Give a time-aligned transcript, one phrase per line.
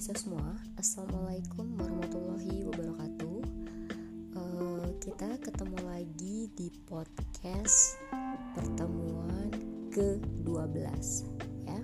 [0.00, 3.38] mahasiswa semua, Assalamualaikum warahmatullahi wabarakatuh.
[4.32, 8.00] Uh, kita ketemu lagi di podcast
[8.56, 9.52] pertemuan
[9.92, 10.80] ke-12
[11.68, 11.80] ya.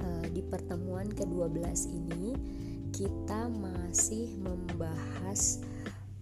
[0.00, 2.32] Uh, di pertemuan ke-12 ini
[2.96, 5.60] kita masih membahas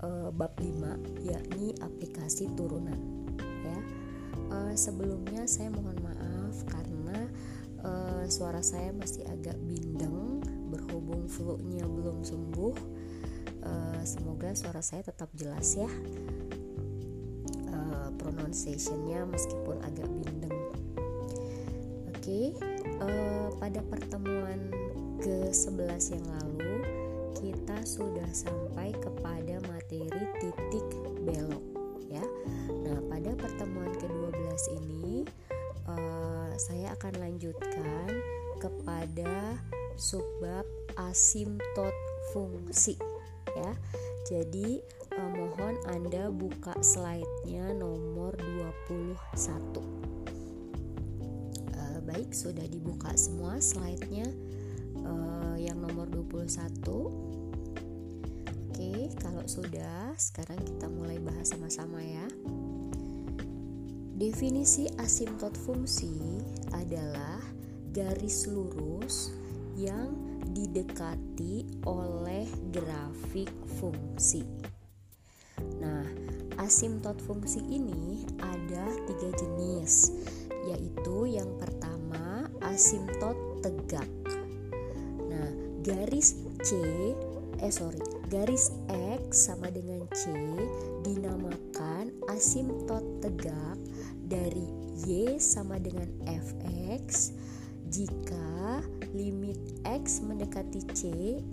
[0.03, 0.75] uh, bab 5
[1.23, 2.99] yakni aplikasi turunan
[3.63, 3.79] ya.
[4.51, 7.31] Uh, sebelumnya saya mohon maaf karena
[7.87, 10.34] uh, suara saya masih agak bindeng
[11.15, 12.75] berhubung flu-nya belum sembuh
[13.63, 15.87] uh, semoga suara saya tetap jelas ya.
[17.71, 20.59] Uh, pronunciationnya meskipun agak bindeng.
[22.11, 22.47] Oke okay,
[22.99, 24.59] uh, pada pertemuan
[25.23, 26.75] ke 11 yang lalu
[27.39, 30.89] kita sudah sampai kepada materi titik
[31.23, 31.64] belok
[41.15, 41.95] asimtot
[42.35, 42.99] fungsi
[43.55, 43.71] ya.
[44.27, 44.83] Jadi
[45.15, 49.15] uh, mohon Anda buka slide-nya nomor 21.
[51.71, 54.27] Uh, baik, sudah dibuka semua slide-nya
[55.07, 56.83] uh, yang nomor 21.
[58.75, 62.27] Oke, kalau sudah, sekarang kita mulai bahas sama-sama ya.
[64.19, 66.11] Definisi asimtot fungsi
[66.75, 67.39] adalah
[67.95, 69.31] garis lurus
[69.79, 73.49] yang didekati oleh grafik
[73.81, 74.45] fungsi.
[75.81, 76.05] Nah,
[76.61, 80.13] asimtot fungsi ini ada tiga jenis,
[80.69, 84.11] yaitu yang pertama asimtot tegak.
[85.31, 85.51] Nah,
[85.81, 86.77] garis C,
[87.63, 90.33] eh sorry, garis X sama dengan C
[91.07, 93.79] dinamakan asimtot tegak
[94.25, 97.35] dari Y sama dengan fx
[97.95, 98.83] jika
[99.15, 99.55] limit
[99.87, 101.01] x mendekati c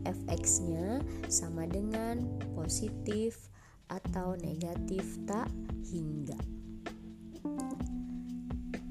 [0.02, 2.26] fx-nya sama dengan
[2.58, 3.54] positif
[3.94, 5.54] atau negatif tak
[5.86, 6.42] hingga.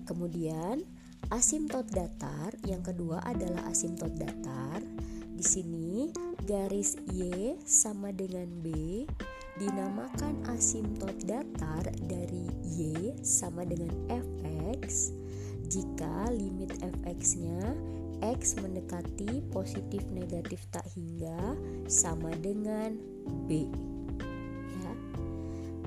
[0.06, 0.86] Kemudian
[1.34, 4.78] asimtot datar yang kedua adalah asimtot datar.
[5.34, 6.12] Di sini
[6.46, 9.02] garis y sama dengan b
[9.58, 15.16] dinamakan asimtot datar dari y sama dengan fx
[15.70, 17.78] jika limit fx-nya
[18.20, 21.56] x mendekati positif negatif tak hingga
[21.88, 22.98] sama dengan
[23.48, 23.70] b.
[24.82, 24.92] Ya.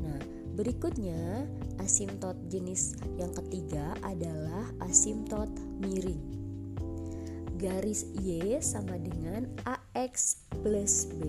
[0.02, 0.22] Nah,
[0.58, 1.46] berikutnya
[1.84, 5.52] asimtot jenis yang ketiga adalah asimtot
[5.84, 6.24] miring.
[7.60, 9.48] Garis y sama dengan
[9.96, 11.24] ax plus b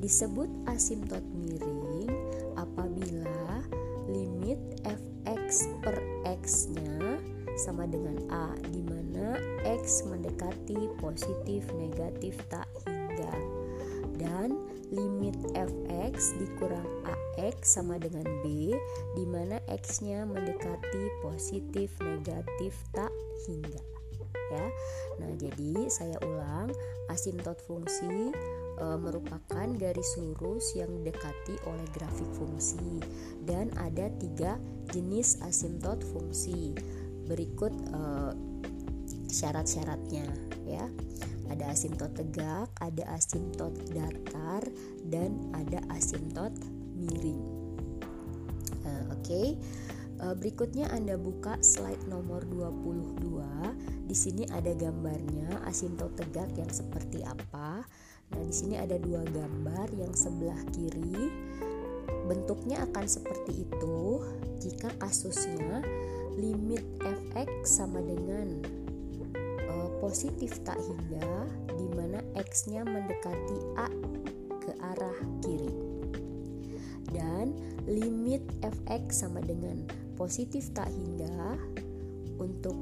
[0.00, 1.83] disebut asimtot miring
[10.02, 13.34] mendekati positif negatif tak hingga
[14.18, 14.58] dan
[14.90, 16.86] limit fx dikurang
[17.38, 18.74] ax sama dengan b
[19.14, 23.10] di mana x-nya mendekati positif negatif tak
[23.46, 23.82] hingga
[24.52, 24.66] ya.
[25.22, 26.70] Nah, jadi saya ulang
[27.10, 28.30] asimtot fungsi
[28.78, 33.02] e, merupakan garis lurus yang didekati oleh grafik fungsi
[33.46, 34.58] dan ada tiga
[34.92, 36.74] jenis asimtot fungsi.
[37.24, 38.00] Berikut e,
[39.34, 40.26] syarat-syaratnya
[40.62, 40.86] ya.
[41.50, 44.64] Ada asimtot tegak, ada asimtot datar
[45.10, 46.54] dan ada asimtot
[46.94, 47.42] miring.
[48.86, 49.18] E, Oke.
[49.18, 49.48] Okay.
[50.24, 54.08] Berikutnya Anda buka slide nomor 22.
[54.08, 57.84] Di sini ada gambarnya asimtot tegak yang seperti apa.
[58.32, 61.28] Nah, di sini ada dua gambar yang sebelah kiri
[62.24, 64.00] bentuknya akan seperti itu
[64.60, 65.84] jika kasusnya
[66.40, 68.83] limit fx sama dengan uh,
[70.04, 71.48] positif tak hingga
[71.80, 73.88] di mana x-nya mendekati a
[74.60, 75.72] ke arah kiri.
[77.08, 77.56] Dan
[77.88, 79.80] limit fx sama dengan
[80.12, 81.56] positif tak hingga
[82.36, 82.76] untuk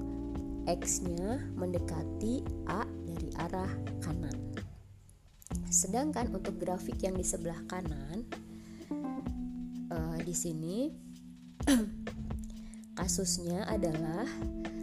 [0.66, 3.70] x-nya mendekati a dari arah
[4.02, 4.58] kanan.
[5.70, 8.26] Sedangkan untuk grafik yang di sebelah kanan,
[9.94, 10.90] uh, di sini
[12.98, 14.26] kasusnya adalah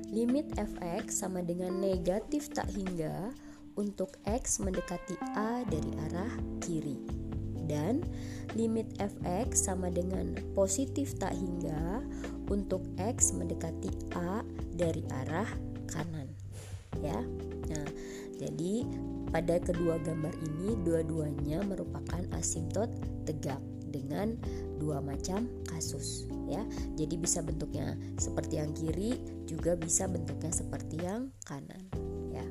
[0.10, 3.30] limit fx sama dengan negatif tak hingga
[3.78, 6.98] untuk x mendekati a dari arah kiri.
[7.70, 8.02] Dan
[8.58, 12.02] limit fx sama dengan positif tak hingga
[12.50, 14.42] untuk x mendekati a
[14.74, 15.48] dari arah
[15.86, 16.28] kanan.
[17.06, 17.22] Ya.
[17.70, 17.88] Nah,
[18.42, 18.90] jadi
[19.30, 22.90] pada kedua gambar ini dua-duanya merupakan asimtot
[23.30, 23.62] tegak
[23.94, 24.34] dengan
[24.82, 26.64] dua macam kasus ya.
[26.98, 31.86] Jadi bisa bentuknya seperti yang kiri, juga bisa bentuknya seperti yang kanan
[32.34, 32.46] ya.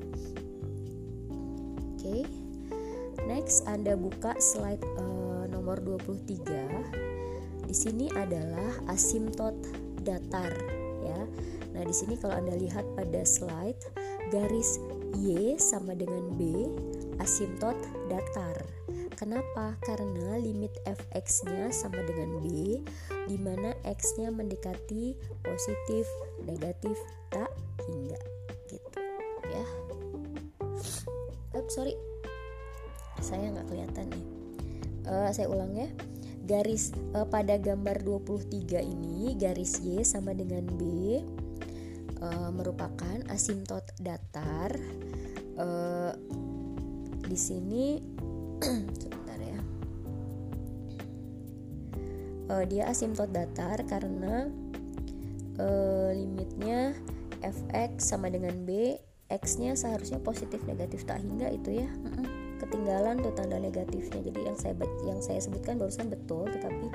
[1.95, 2.23] okay?
[3.29, 9.53] next Anda buka slide uh, nomor 23 di sini adalah asimtot
[10.01, 10.49] datar
[11.05, 11.21] ya
[11.77, 13.77] nah di sini kalau Anda lihat pada slide
[14.33, 14.81] garis
[15.21, 16.65] Y sama dengan B
[17.21, 17.77] asimtot
[18.09, 18.57] datar
[19.19, 19.75] Kenapa?
[19.83, 22.79] Karena limit fx-nya sama dengan b,
[23.27, 25.11] di mana x-nya mendekati
[25.43, 26.07] positif,
[26.47, 26.95] negatif,
[27.27, 27.51] tak
[27.83, 28.15] hingga
[28.71, 28.99] gitu
[29.51, 29.65] ya.
[31.51, 31.99] Oops, sorry,
[33.19, 34.25] saya nggak kelihatan nih.
[35.03, 35.91] Uh, saya ulang ya.
[36.47, 40.81] Garis uh, pada gambar 23 ini garis y sama dengan b
[42.23, 44.71] uh, merupakan asimtot datar.
[45.59, 46.15] Uh,
[47.29, 48.01] di sini
[48.99, 49.59] sebentar ya.
[52.49, 54.49] Uh, dia asimtot datar karena
[55.61, 56.97] uh, limitnya
[57.39, 61.89] fx sama dengan b x nya seharusnya positif negatif tak hingga itu ya.
[62.59, 64.19] Ketinggalan tuh tanda negatifnya.
[64.19, 64.75] Jadi yang saya
[65.07, 66.91] yang saya sebutkan barusan betul tetapi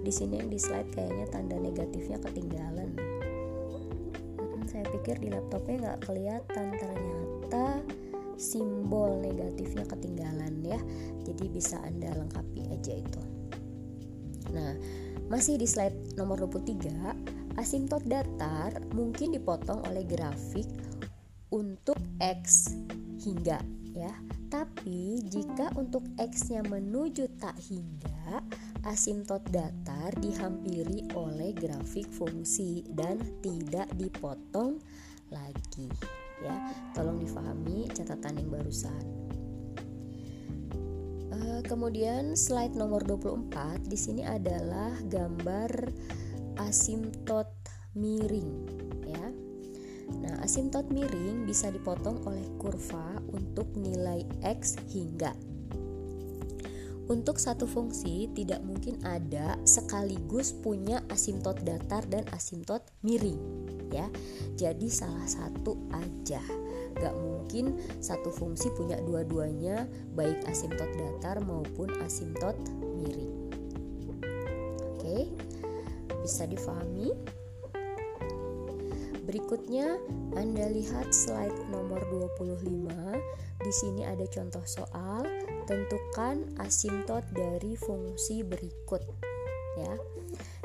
[0.00, 2.96] di sini yang di slide kayaknya tanda negatifnya ketinggalan.
[4.72, 6.66] Saya pikir di laptopnya nggak kelihatan.
[6.80, 7.84] Ternyata
[8.92, 10.76] simbol negatifnya ketinggalan ya.
[11.24, 13.22] Jadi bisa anda lengkapi aja itu.
[14.52, 14.76] Nah
[15.32, 20.68] masih di slide nomor 23 asimtot datar mungkin dipotong oleh grafik
[21.56, 22.76] untuk X
[23.16, 23.64] hingga
[23.96, 24.12] ya.
[24.52, 28.44] Tapi jika untuk X-nya menuju tak hingga,
[28.84, 34.76] asimtot datar dihampiri oleh grafik fungsi dan tidak dipotong
[35.32, 35.88] lagi
[36.42, 36.56] ya.
[36.92, 39.02] Tolong difahami catatan yang barusan.
[41.32, 45.88] Uh, kemudian slide nomor 24 di sini adalah gambar
[46.60, 47.48] asimtot
[47.96, 48.50] miring
[49.08, 49.26] ya.
[50.12, 55.32] Nah asimtot miring bisa dipotong oleh kurva untuk nilai x hingga.
[57.10, 63.40] Untuk satu fungsi tidak mungkin ada sekaligus punya asimtot datar dan asimtot miring
[63.92, 64.08] ya.
[64.56, 66.40] Jadi salah satu aja.
[66.98, 69.86] Gak mungkin satu fungsi punya dua-duanya
[70.16, 72.56] baik asimtot datar maupun asimtot
[72.98, 73.32] miring.
[74.96, 75.28] Oke.
[76.22, 77.12] Bisa difahami?
[79.22, 79.96] Berikutnya
[80.34, 82.90] Anda lihat slide nomor 25.
[83.62, 85.22] Di sini ada contoh soal
[85.70, 89.02] tentukan asimtot dari fungsi berikut
[89.78, 89.94] ya.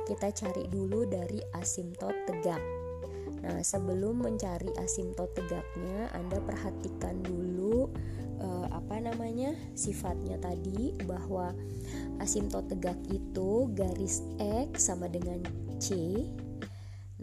[0.04, 2.77] Kita cari dulu dari asimtot tegak.
[3.48, 7.88] Nah, sebelum mencari asimtot tegaknya, Anda perhatikan dulu
[8.44, 9.56] eh, apa namanya?
[9.72, 11.56] sifatnya tadi bahwa
[12.20, 14.20] asimtot tegak itu garis
[14.68, 15.40] X sama dengan
[15.80, 15.96] C.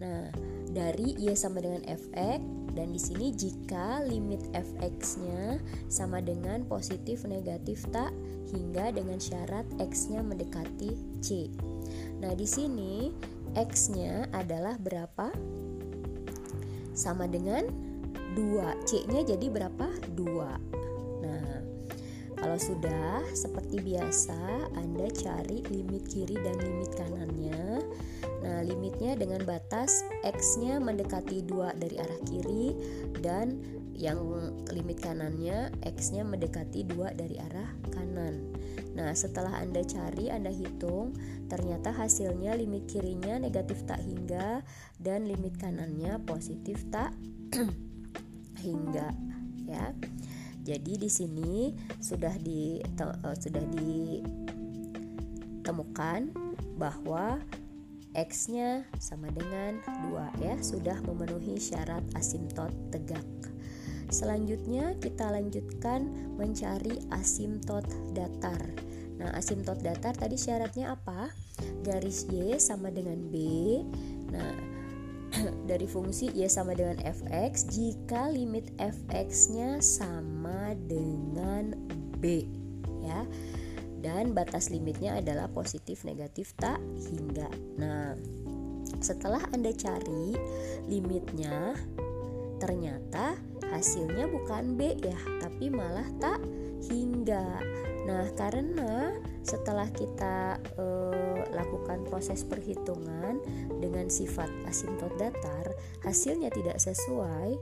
[0.01, 0.33] Nah,
[0.73, 2.41] dari Y sama dengan Fx
[2.75, 8.11] dan di sini jika limit fx-nya sama dengan positif negatif tak
[8.51, 10.91] hingga dengan syarat x-nya mendekati
[11.23, 11.47] c.
[12.19, 13.15] Nah, di sini
[13.55, 15.31] x-nya adalah berapa?
[16.95, 17.67] Sama dengan
[18.33, 18.87] 2.
[18.87, 19.87] C-nya jadi berapa?
[20.15, 21.21] 2.
[21.21, 21.59] Nah,
[22.39, 27.83] kalau sudah seperti biasa Anda cari limit kiri dan limit kanannya
[28.45, 32.77] Nah, limitnya dengan batas X-nya mendekati 2 dari arah kiri
[33.25, 33.57] dan
[33.95, 34.19] yang
[34.75, 38.51] limit kanannya X-nya mendekati 2 dari arah kanan.
[38.95, 41.13] Nah, setelah Anda cari, Anda hitung,
[41.47, 44.61] ternyata hasilnya limit kirinya negatif tak hingga
[44.99, 47.13] dan limit kanannya positif tak
[48.65, 49.13] hingga
[49.67, 49.93] ya.
[50.65, 56.33] Jadi di sini sudah di uh, sudah ditemukan
[56.75, 57.39] bahwa
[58.15, 63.34] X-nya sama dengan 2 ya, sudah memenuhi syarat asimtot tegak.
[64.09, 66.07] Selanjutnya kita lanjutkan
[66.37, 68.61] mencari asimtot datar.
[69.15, 71.31] Nah, asimtot datar tadi syaratnya apa?
[71.81, 73.35] Garis Y sama dengan B.
[74.29, 74.53] Nah,
[75.69, 81.73] dari fungsi Y sama dengan fx jika limit fx-nya sama dengan
[82.19, 82.45] B
[83.05, 83.21] ya
[84.05, 86.77] dan batas limitnya adalah positif negatif tak
[87.09, 87.49] hingga.
[87.81, 88.13] Nah,
[89.01, 90.37] setelah Anda cari
[90.85, 91.73] limitnya
[92.61, 93.33] ternyata
[93.71, 96.41] hasilnya bukan B ya, tapi malah tak
[96.89, 97.61] hingga.
[98.05, 100.85] Nah, karena setelah kita e,
[101.53, 103.41] lakukan proses perhitungan
[103.81, 105.73] dengan sifat asimtot datar,
[106.05, 107.57] hasilnya tidak sesuai,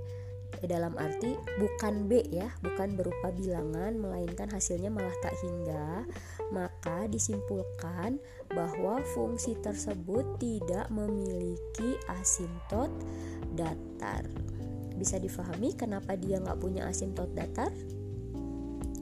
[0.62, 6.08] dalam arti bukan B ya, bukan berupa bilangan melainkan hasilnya malah tak hingga,
[6.54, 8.22] maka disimpulkan
[8.54, 12.92] bahwa fungsi tersebut tidak memiliki asimtot
[13.58, 14.24] datar.
[14.98, 17.74] Bisa difahami kenapa dia nggak punya asimtot datar?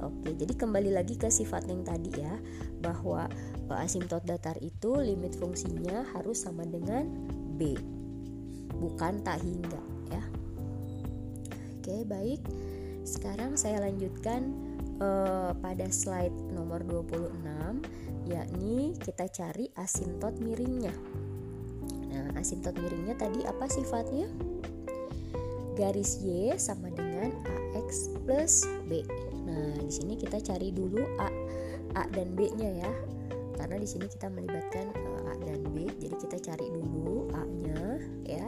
[0.02, 2.34] Oke, jadi kembali lagi ke sifat yang tadi ya,
[2.82, 3.30] bahwa
[3.70, 7.06] uh, asimtot datar itu limit fungsinya harus sama dengan
[7.54, 7.78] b,
[8.82, 10.24] bukan tak hingga ya.
[11.78, 12.42] Oke, baik.
[13.06, 14.54] Sekarang saya lanjutkan
[14.98, 20.94] uh, pada slide nomor 26 yakni kita cari asimtot miringnya.
[22.10, 24.30] Nah, asimtot miringnya tadi apa sifatnya?
[25.76, 27.32] Garis Y sama dengan
[27.78, 29.04] AX plus B.
[29.48, 31.30] Nah, di sini kita cari dulu A,
[31.96, 32.92] A dan B-nya ya.
[33.62, 38.46] Karena di sini kita melibatkan uh, A dan B, jadi kita cari dulu A-nya ya.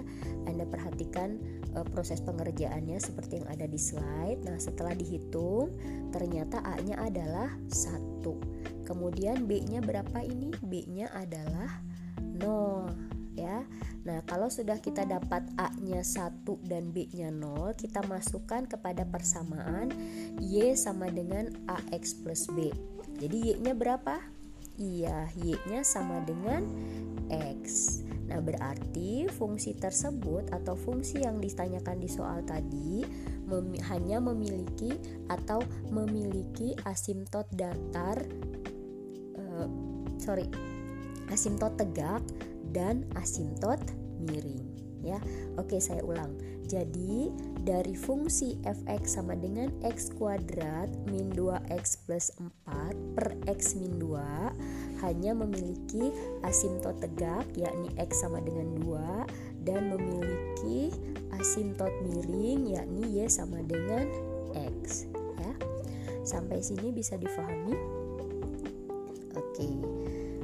[0.50, 1.38] Anda perhatikan
[1.78, 4.42] uh, proses pengerjaannya seperti yang ada di slide.
[4.42, 5.76] Nah, setelah dihitung,
[6.10, 8.42] ternyata A-nya adalah satu.
[8.84, 10.50] Kemudian B-nya berapa ini?
[10.66, 11.84] B-nya adalah
[12.20, 13.66] 0 ya.
[14.04, 19.96] Nah, kalau sudah kita dapat A-nya 1 dan B-nya 0, kita masukkan kepada persamaan
[20.44, 22.68] Y sama dengan AX plus B.
[23.20, 24.20] Jadi Y-nya berapa?
[24.76, 26.68] Iya, Y-nya sama dengan
[27.32, 28.04] X.
[28.28, 33.04] Nah, berarti fungsi tersebut atau fungsi yang ditanyakan di soal tadi
[33.46, 34.96] mem hanya memiliki
[35.28, 35.60] atau
[35.92, 38.24] memiliki asimtot datar
[39.36, 39.68] uh,
[40.18, 40.48] sorry
[41.30, 42.24] asimtot tegak
[42.74, 43.80] dan asimtot
[44.20, 45.20] miring ya.
[45.60, 46.34] Oke, saya ulang.
[46.64, 47.30] Jadi,
[47.62, 55.04] dari fungsi fx sama dengan x kuadrat min 2x plus 4 per x min 2
[55.04, 56.16] hanya memiliki
[56.48, 60.96] asimtot tegak yakni x sama dengan 2 dan memiliki
[61.36, 64.08] asimtot miring yakni y sama dengan
[64.56, 65.06] x
[65.44, 65.54] ya.
[66.24, 67.76] Sampai sini bisa difahami?
[69.36, 70.03] Oke.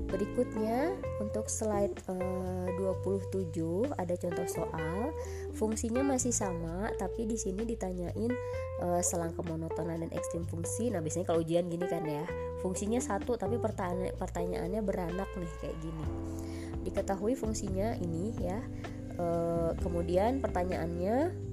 [0.09, 5.13] Berikutnya untuk slide eh, 27 ada contoh soal.
[5.53, 8.31] Fungsinya masih sama tapi di sini ditanyain
[8.81, 10.89] eh, selang kemonotonan dan ekstrim fungsi.
[10.89, 12.25] Nah, biasanya kalau ujian gini kan ya.
[12.65, 16.05] Fungsinya satu tapi pertanya pertanyaannya beranak nih kayak gini.
[16.89, 18.59] Diketahui fungsinya ini ya.
[19.19, 21.47] Eh, kemudian pertanyaannya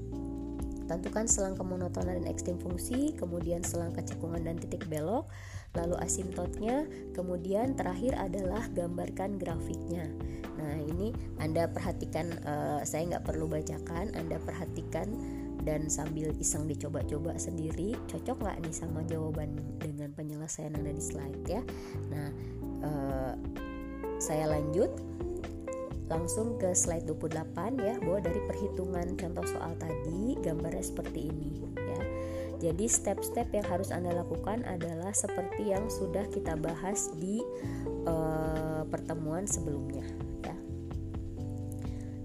[0.86, 5.26] Tentukan selang kemonotonan dan ekstrim fungsi, kemudian selang kecekungan dan titik belok,
[5.76, 10.08] lalu asimtotnya, kemudian terakhir adalah gambarkan grafiknya.
[10.56, 15.12] Nah ini Anda perhatikan, uh, saya nggak perlu bacakan, Anda perhatikan
[15.62, 21.04] dan sambil iseng dicoba-coba sendiri, cocok nggak nih sama jawaban dengan penyelesaian yang ada di
[21.04, 21.62] slide ya.
[22.08, 22.28] Nah
[22.80, 23.34] uh,
[24.16, 24.88] saya lanjut
[26.06, 32.00] langsung ke slide 28 ya bahwa dari perhitungan contoh soal tadi gambarnya seperti ini ya
[32.56, 37.40] jadi step-step yang harus anda lakukan adalah seperti yang sudah kita bahas di
[38.08, 40.04] uh, pertemuan sebelumnya
[40.44, 40.56] ya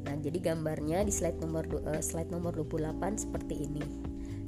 [0.07, 3.85] nah jadi gambarnya di slide nomor uh, slide nomor 28 seperti ini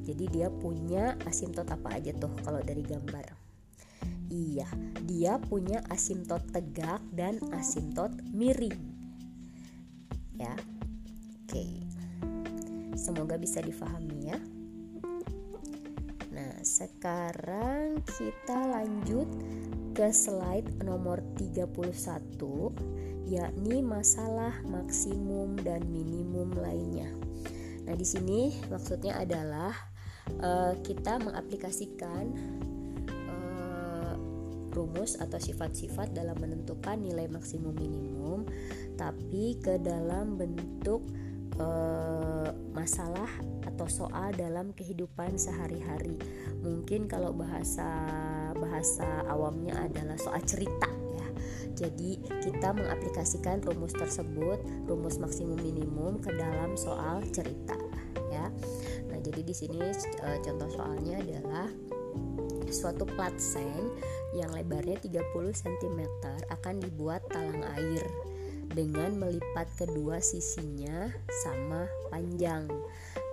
[0.04, 3.44] jadi dia punya asimtot apa aja tuh kalau dari gambar
[4.34, 4.66] Iya,
[5.06, 8.74] dia punya asimtot tegak dan asimtot miring
[10.34, 10.58] ya.
[11.46, 11.66] Oke.
[12.98, 14.38] Semoga bisa difahami ya.
[16.64, 19.28] Sekarang kita lanjut
[19.92, 21.68] ke slide nomor 31
[23.28, 27.12] yakni masalah maksimum dan minimum lainnya.
[27.84, 29.76] Nah, di sini maksudnya adalah
[30.40, 32.32] uh, kita mengaplikasikan
[33.12, 34.16] uh,
[34.72, 38.48] rumus atau sifat-sifat dalam menentukan nilai maksimum minimum
[38.96, 41.02] tapi ke dalam bentuk
[41.58, 41.68] e,
[42.74, 43.30] masalah
[43.74, 46.16] atau soal dalam kehidupan sehari-hari.
[46.62, 47.90] Mungkin kalau bahasa
[48.54, 51.28] bahasa awamnya adalah soal cerita ya.
[51.74, 57.74] Jadi kita mengaplikasikan rumus tersebut, rumus maksimum minimum ke dalam soal cerita
[58.30, 58.46] ya.
[59.10, 59.82] Nah, jadi di sini
[60.22, 61.68] e, contoh soalnya adalah
[62.70, 63.94] suatu plat seng
[64.34, 66.00] yang lebarnya 30 cm
[66.50, 68.06] akan dibuat talang air
[68.74, 71.14] dengan melipat kedua sisinya
[71.46, 72.66] sama panjang.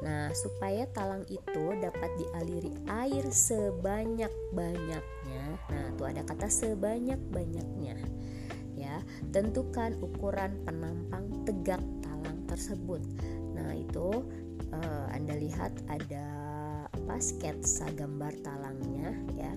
[0.01, 5.45] Nah, supaya talang itu dapat dialiri air sebanyak-banyaknya.
[5.69, 7.97] Nah, tuh ada kata sebanyak-banyaknya.
[8.81, 13.05] Ya, tentukan ukuran penampang tegak talang tersebut.
[13.53, 14.25] Nah, itu
[14.73, 16.25] uh, Anda lihat ada
[16.91, 19.53] apa sketsa gambar talangnya ya.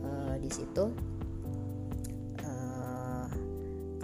[0.00, 0.88] Uh, di situ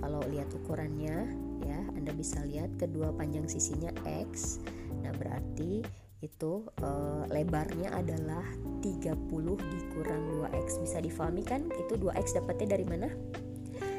[0.05, 1.33] kalau lihat ukurannya
[1.65, 1.81] ya.
[1.97, 4.61] Anda bisa lihat kedua panjang sisinya X.
[5.01, 5.81] Nah berarti
[6.25, 6.89] itu e,
[7.29, 8.45] lebarnya adalah
[8.81, 9.17] 30
[9.49, 11.65] dikurang 2X bisa difahami kan?
[11.69, 13.09] Itu 2X dapatnya dari mana?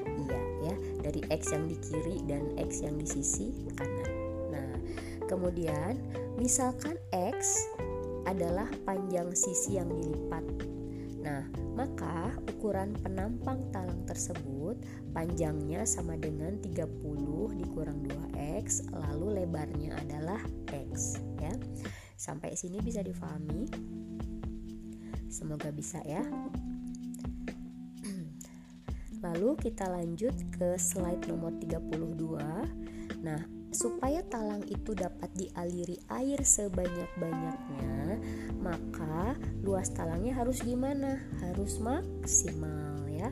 [0.05, 0.75] Iya ya.
[1.05, 4.09] Dari X yang di kiri dan X yang di sisi kanan.
[4.49, 4.71] Nah
[5.29, 5.97] kemudian
[6.37, 7.69] misalkan X
[8.25, 10.41] adalah panjang sisi yang dilipat.
[11.25, 11.41] Nah,
[11.73, 14.77] maka ukuran penampang talang tersebut
[15.09, 16.85] panjangnya sama dengan 30
[17.57, 20.37] dikurang 2x, lalu lebarnya adalah
[20.69, 21.49] x ya.
[22.13, 23.65] Sampai sini bisa difahami?
[25.33, 26.21] Semoga bisa ya.
[29.25, 33.19] Lalu kita lanjut ke slide nomor 32.
[33.19, 33.41] Nah,
[33.75, 38.23] supaya talang itu dapat dialiri air sebanyak-banyaknya,
[38.63, 39.35] maka
[39.67, 41.19] luas talangnya harus gimana?
[41.43, 43.27] Harus maksimal ya.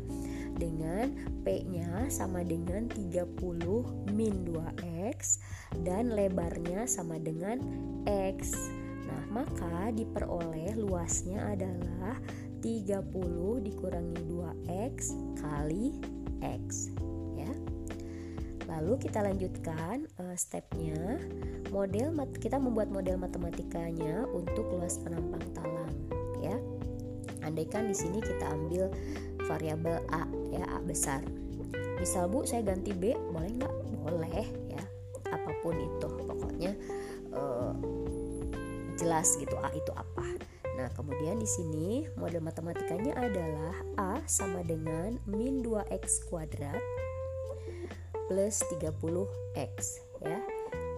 [0.54, 1.16] Dengan
[1.48, 5.42] P-nya sama dengan 30 min 2X
[5.82, 7.58] dan lebarnya sama dengan
[8.06, 8.54] X.
[9.08, 12.20] Nah, maka diperoleh luasnya adalah
[12.62, 14.96] 30 dikurangi 2X
[15.40, 15.98] kali
[16.44, 16.92] X.
[18.74, 21.22] Lalu kita lanjutkan uh, stepnya.
[21.70, 25.94] Model kita membuat model matematikanya untuk luas penampang talang,
[26.42, 26.58] ya.
[27.46, 28.90] Andaikan di sini kita ambil
[29.46, 31.22] variabel a, ya a besar.
[31.98, 33.74] Misal bu, saya ganti b, boleh nggak?
[34.06, 34.84] Boleh, ya.
[35.34, 36.72] Apa pun itu, pokoknya
[37.34, 37.74] uh,
[38.98, 40.26] jelas gitu a itu apa.
[40.74, 46.82] Nah, kemudian di sini model matematikanya adalah a sama dengan min 2x kuadrat
[48.34, 50.42] plus 30x ya.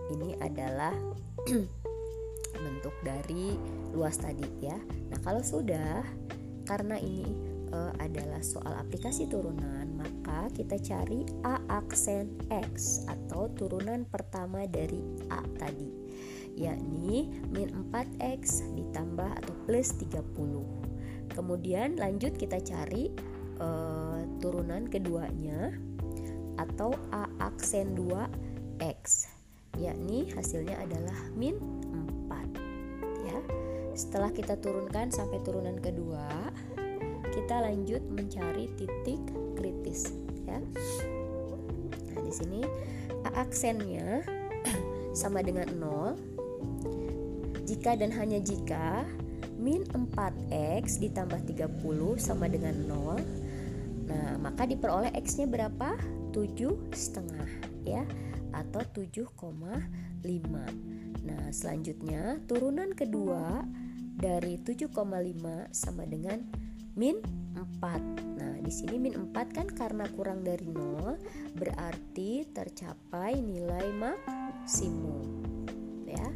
[0.07, 0.95] Ini adalah
[2.63, 3.59] bentuk dari
[3.91, 4.79] luas tadi ya.
[5.11, 5.99] Nah, kalau sudah
[6.63, 7.27] karena ini
[7.75, 15.03] uh, adalah soal aplikasi turunan, maka kita cari A aksen X atau turunan pertama dari
[15.27, 15.91] A tadi,
[16.55, 21.35] yakni min 4X ditambah atau plus 30.
[21.35, 23.11] Kemudian lanjut kita cari
[23.59, 25.75] uh, turunan keduanya
[26.59, 29.31] atau A aksen 2X
[29.75, 31.59] yakni hasilnya adalah min
[32.31, 33.39] 4 ya.
[33.95, 36.51] Setelah kita turunkan sampai turunan kedua,
[37.31, 39.19] kita lanjut mencari titik
[39.59, 40.15] kritis
[40.47, 40.59] ya.
[42.15, 42.61] Nah, di sini
[43.27, 44.23] A aksennya
[45.19, 46.35] sama dengan 0
[47.65, 49.03] jika dan hanya jika
[49.57, 51.71] min 4x ditambah 30
[52.21, 53.45] sama dengan 0
[54.05, 55.97] Nah maka diperoleh x-nya berapa?
[56.35, 57.47] Tujuh setengah
[57.87, 58.03] ya
[58.51, 59.39] atau 7,5
[61.23, 63.63] nah selanjutnya turunan kedua
[64.19, 64.91] dari 7,5
[65.71, 66.43] sama dengan
[66.99, 67.23] min
[67.55, 75.45] 4 nah di sini min 4 kan karena kurang dari 0 berarti tercapai nilai maksimum
[76.05, 76.27] ya.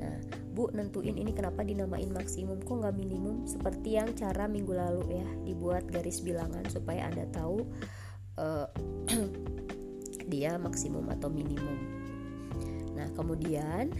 [0.00, 0.18] Nah
[0.52, 2.60] Bu nentuin ini kenapa dinamain maksimum?
[2.60, 3.48] Kok nggak minimum?
[3.48, 7.64] Seperti yang cara minggu lalu ya dibuat garis bilangan supaya Anda tahu
[8.38, 8.68] uh,
[10.32, 11.78] dia maksimum atau minimum.
[12.96, 13.90] Nah, kemudian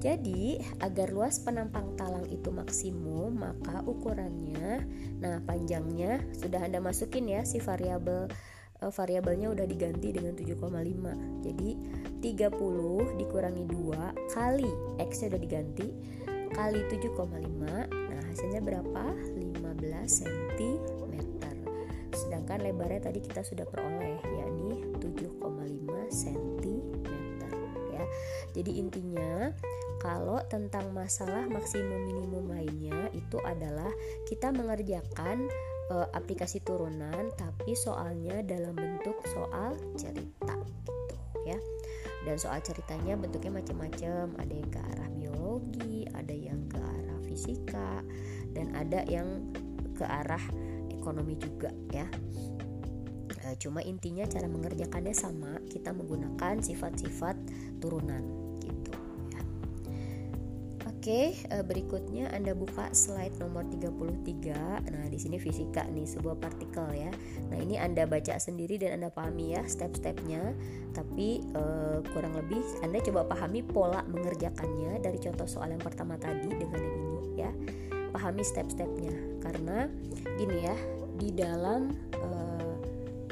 [0.00, 4.88] jadi agar luas penampang talang itu maksimum, maka ukurannya,
[5.20, 8.32] nah panjangnya sudah Anda masukin ya si variabel
[8.80, 11.44] uh, variabelnya udah diganti dengan 7,5.
[11.44, 11.70] Jadi
[12.24, 14.72] 30 dikurangi 2 kali
[15.04, 15.88] x-nya udah diganti
[16.56, 17.36] kali 7,5.
[17.92, 19.04] Nah, hasilnya berapa?
[19.36, 21.09] 15 cm
[22.50, 25.38] sedangkan lebarnya tadi kita sudah peroleh yakni 7,5
[26.10, 26.82] cm
[27.94, 28.02] ya.
[28.58, 29.54] Jadi intinya
[30.02, 33.86] kalau tentang masalah maksimum minimum lainnya itu adalah
[34.26, 35.46] kita mengerjakan
[35.94, 40.58] e, aplikasi turunan tapi soalnya dalam bentuk soal cerita
[40.90, 41.14] gitu
[41.46, 41.58] ya.
[42.26, 48.02] Dan soal ceritanya bentuknya macam-macam, ada yang ke arah biologi, ada yang ke arah fisika
[48.58, 49.54] dan ada yang
[49.94, 50.42] ke arah
[51.00, 52.04] ekonomi juga ya.
[53.40, 57.34] E, cuma intinya cara mengerjakannya sama kita menggunakan sifat-sifat
[57.80, 58.20] turunan
[58.60, 58.92] gitu
[59.32, 59.42] ya.
[60.84, 66.92] Oke e, berikutnya anda buka slide nomor 33 nah di sini fisika nih sebuah partikel
[66.92, 67.10] ya.
[67.48, 70.52] Nah ini anda baca sendiri dan anda pahami ya step-stepnya.
[70.92, 71.62] Tapi e,
[72.12, 76.96] kurang lebih anda coba pahami pola mengerjakannya dari contoh soal yang pertama tadi dengan yang
[77.00, 77.52] ini ya
[78.10, 79.14] pahami step-stepnya.
[79.40, 79.86] Karena
[80.36, 80.76] gini ya
[81.20, 82.76] di dalam uh,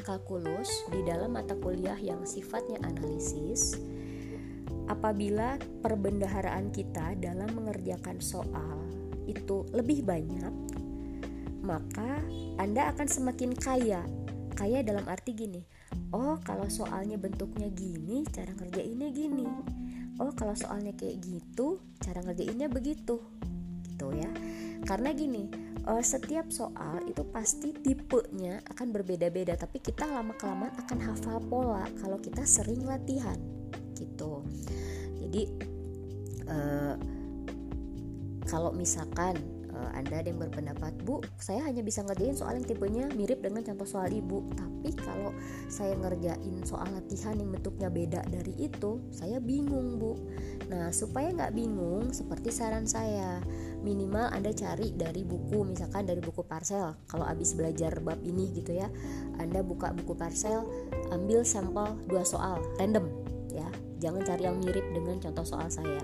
[0.08, 3.76] kalkulus di dalam mata kuliah yang sifatnya analisis
[4.88, 8.88] apabila perbendaharaan kita dalam mengerjakan soal
[9.28, 10.52] itu lebih banyak
[11.60, 12.24] maka
[12.56, 14.00] Anda akan semakin kaya.
[14.56, 15.62] Kaya dalam arti gini
[16.10, 19.46] oh kalau soalnya bentuknya gini cara ngerjainnya gini.
[20.18, 23.20] Oh kalau soalnya kayak gitu cara ngerjainnya begitu.
[23.86, 24.30] Gitu ya
[24.84, 25.48] karena gini
[25.88, 31.86] uh, setiap soal itu pasti tipenya akan berbeda-beda tapi kita lama kelamaan akan hafal pola
[31.98, 33.38] kalau kita sering latihan
[33.98, 34.44] gitu
[35.18, 35.42] jadi
[36.46, 36.94] uh,
[38.48, 39.36] kalau misalkan
[39.78, 43.62] uh, Anda ada yang berpendapat, Bu, saya hanya bisa ngerjain soal yang tipenya mirip dengan
[43.62, 44.56] contoh soal Ibu.
[44.56, 45.30] Tapi kalau
[45.70, 50.16] saya ngerjain soal latihan yang bentuknya beda dari itu, saya bingung, Bu.
[50.72, 53.38] Nah, supaya nggak bingung, seperti saran saya,
[53.82, 56.94] minimal Anda cari dari buku, misalkan dari buku parsel.
[57.06, 58.88] Kalau habis belajar bab ini gitu ya,
[59.38, 60.66] Anda buka buku parsel,
[61.14, 63.08] ambil sampel dua soal, random
[63.50, 63.68] ya.
[63.98, 65.98] Jangan cari yang mirip dengan contoh soal saya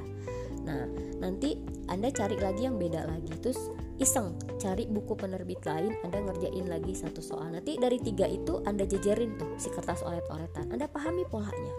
[0.65, 0.89] Nah,
[1.21, 1.61] nanti
[1.93, 3.33] Anda cari lagi yang beda lagi.
[3.39, 3.61] Terus
[4.01, 7.53] iseng cari buku penerbit lain, Anda ngerjain lagi satu soal.
[7.53, 10.73] Nanti dari tiga itu Anda jejerin tuh si kertas oret-oretan.
[10.73, 11.75] Anda pahami polanya.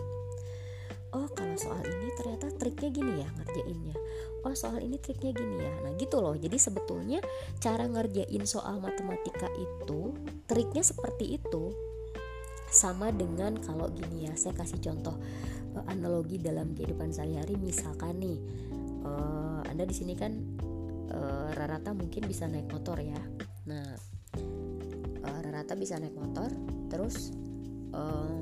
[1.16, 3.96] Oh, kalau soal ini ternyata triknya gini ya ngerjainnya.
[4.46, 5.74] Oh, soal ini triknya gini ya.
[5.82, 6.38] Nah, gitu loh.
[6.38, 7.18] Jadi sebetulnya
[7.58, 10.14] cara ngerjain soal matematika itu
[10.46, 11.74] triknya seperti itu.
[12.70, 15.18] Sama dengan kalau gini ya, saya kasih contoh
[15.74, 18.38] eh, analogi dalam kehidupan sehari-hari misalkan nih
[19.06, 20.34] uh, anda di sini kan
[21.14, 23.22] uh, rata-rata mungkin bisa naik motor ya
[23.70, 23.86] nah
[25.22, 26.50] uh, rata-rata bisa naik motor
[26.90, 27.32] terus
[27.94, 28.38] uh,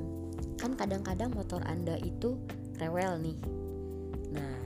[0.56, 2.40] kan kadang-kadang motor anda itu
[2.80, 3.38] rewel nih
[4.32, 4.56] nah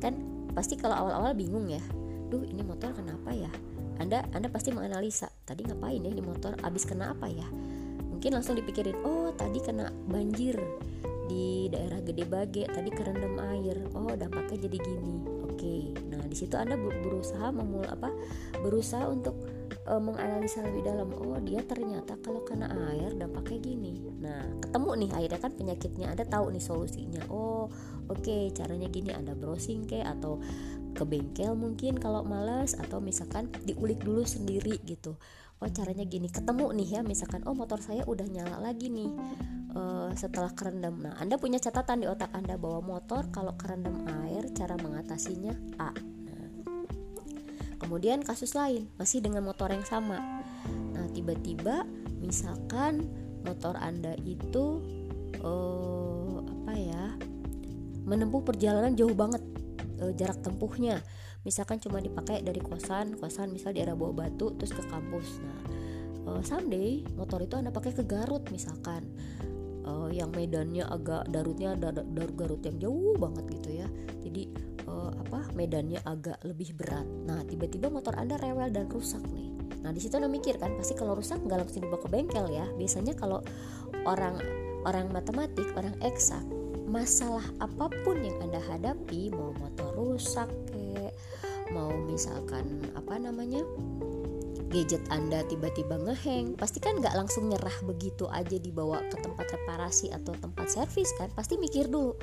[0.00, 1.84] kan pasti kalau awal-awal bingung ya.
[2.32, 3.52] Duh ini motor kenapa ya?
[4.00, 6.56] Anda anda pasti menganalisa tadi ngapain ya ini motor?
[6.64, 7.44] Abis kena apa ya?
[8.08, 10.56] Mungkin langsung dipikirin oh tadi kena banjir
[11.28, 13.76] di daerah Gede Bage tadi kerendam air.
[13.92, 15.16] Oh dampaknya jadi gini.
[15.44, 18.08] Oke nah di situ anda berusaha memul apa?
[18.64, 19.36] Berusaha untuk
[19.86, 24.02] uh, menganalisa lebih dalam oh dia ternyata kalau kena air dampaknya gini.
[24.18, 27.22] Nah ketemu nih akhirnya kan penyakitnya anda tahu nih solusinya.
[27.30, 27.70] Oh
[28.10, 30.42] oke okay, caranya gini anda browsing ke atau
[30.96, 35.14] ke bengkel mungkin kalau malas atau misalkan diulik dulu sendiri gitu.
[35.56, 39.08] Oh caranya gini ketemu nih ya misalkan oh motor saya udah nyala lagi nih
[39.72, 41.00] uh, setelah kerendam.
[41.00, 46.16] Nah anda punya catatan di otak anda bahwa motor kalau kerendam air cara mengatasinya A
[47.76, 50.18] kemudian kasus lain masih dengan motor yang sama.
[50.92, 51.84] Nah tiba-tiba
[52.18, 53.06] misalkan
[53.44, 54.82] motor anda itu
[55.44, 57.04] uh, apa ya
[58.06, 59.42] menempuh perjalanan jauh banget
[60.02, 61.02] uh, jarak tempuhnya.
[61.46, 65.38] Misalkan cuma dipakai dari kosan kosan misal di daerah bawah batu terus ke kampus.
[65.44, 65.60] Nah
[66.26, 69.06] uh, someday motor itu anda pakai ke Garut misalkan.
[69.86, 73.88] Uh, yang medannya agak darutnya dar, dar Garut yang jauh banget gitu ya
[75.26, 77.04] apa medannya agak lebih berat?
[77.26, 79.50] Nah tiba-tiba motor anda rewel dan rusak nih.
[79.82, 82.66] Nah di situ anda mikir kan pasti kalau rusak nggak langsung dibawa ke bengkel ya.
[82.78, 83.42] Biasanya kalau
[84.06, 84.38] orang
[84.86, 86.42] orang matematik orang eksak
[86.86, 90.46] masalah apa pun yang anda hadapi mau motor rusak
[91.74, 93.62] mau misalkan apa namanya
[94.70, 100.10] gadget Anda tiba-tiba ngeheng, pasti kan nggak langsung nyerah begitu aja dibawa ke tempat reparasi
[100.10, 102.18] atau tempat servis kan, pasti mikir dulu.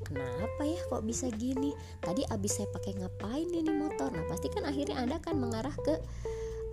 [0.00, 1.76] Kenapa ya kok bisa gini?
[2.00, 4.08] Tadi abis saya pakai ngapain ini motor?
[4.10, 6.00] Nah pasti kan akhirnya Anda kan mengarah ke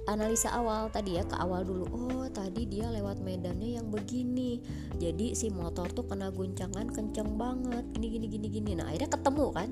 [0.07, 1.85] analisa awal tadi ya ke awal dulu.
[1.91, 4.63] Oh tadi dia lewat medannya yang begini.
[4.95, 7.83] Jadi si motor tuh kena guncangan kenceng banget.
[7.91, 8.71] Gini gini gini gini.
[8.79, 9.69] Nah akhirnya ketemu kan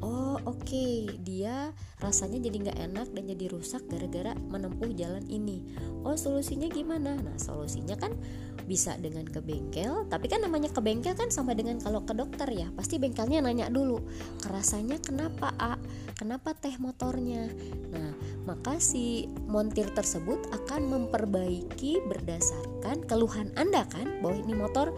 [0.00, 0.64] oh oke.
[0.64, 5.64] Okay, dia rasanya jadi nggak enak dan jadi rusak gara-gara menempuh jalan ini.
[6.06, 7.18] Oh solusinya gimana?
[7.18, 8.14] Nah solusinya kan
[8.68, 12.46] bisa dengan ke bengkel tapi kan namanya ke bengkel kan sama dengan kalau ke dokter
[12.52, 12.68] ya.
[12.76, 13.98] Pasti bengkelnya nanya dulu
[14.44, 15.74] kerasanya kenapa A?
[16.14, 17.50] Kenapa teh motornya?
[17.94, 18.12] Nah
[18.48, 24.94] maka si montir tersebut akan memperbaiki berdasarkan keluhan anda kan bahwa ini motor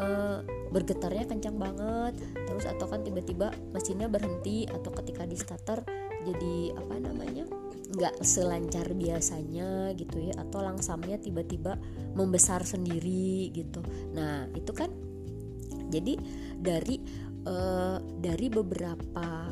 [0.00, 2.14] uh, bergetarnya kencang banget
[2.50, 5.86] terus atau kan tiba-tiba mesinnya berhenti atau ketika di starter
[6.26, 7.46] jadi apa namanya
[7.90, 11.74] nggak selancar biasanya gitu ya atau langsamnya tiba-tiba
[12.14, 13.82] membesar sendiri gitu.
[14.14, 14.90] Nah itu kan
[15.90, 16.14] jadi
[16.54, 17.02] dari
[17.50, 19.50] uh, dari beberapa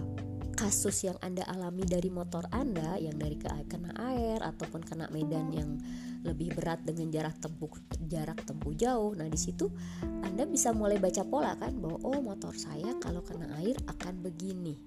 [0.55, 5.79] kasus yang anda alami dari motor anda yang dari kena air ataupun kena medan yang
[6.27, 7.71] lebih berat dengan jarak tempuh
[8.07, 9.15] jarak tempuh jauh.
[9.15, 9.71] Nah, di situ
[10.03, 14.79] Anda bisa mulai baca pola kan bahwa oh motor saya kalau kena air akan begini.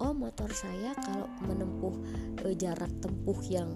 [0.00, 1.92] Oh, motor saya kalau menempuh
[2.40, 3.68] e, jarak tempuh yang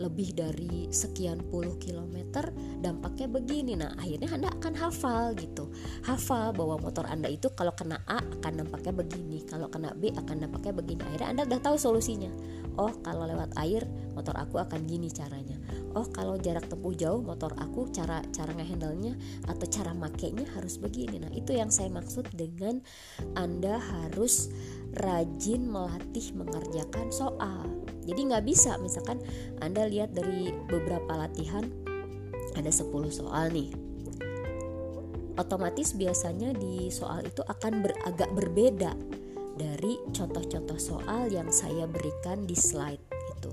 [0.00, 2.48] lebih dari sekian puluh kilometer
[2.80, 3.76] dampaknya begini.
[3.76, 5.68] Nah akhirnya anda akan hafal gitu.
[6.08, 10.48] Hafal bahwa motor anda itu kalau kena A akan dampaknya begini kalau kena B akan
[10.48, 11.00] dampaknya begini.
[11.04, 12.32] Akhirnya anda udah tahu solusinya.
[12.80, 13.84] Oh kalau lewat air
[14.16, 15.60] motor aku akan gini caranya.
[15.92, 19.18] Oh kalau jarak tempuh jauh motor aku cara cara ngehandle-nya
[19.50, 21.18] atau cara makainya harus begini.
[21.18, 22.80] Nah itu yang saya maksud dengan
[23.34, 24.48] anda harus
[24.98, 27.66] rajin melatih mengerjakan soal.
[28.06, 29.22] Jadi nggak bisa misalkan
[29.62, 31.62] anda lihat dari beberapa latihan
[32.58, 33.70] ada 10 soal nih.
[35.38, 38.92] Otomatis biasanya di soal itu akan beragak berbeda
[39.56, 43.00] dari contoh-contoh soal yang saya berikan di slide
[43.36, 43.52] itu.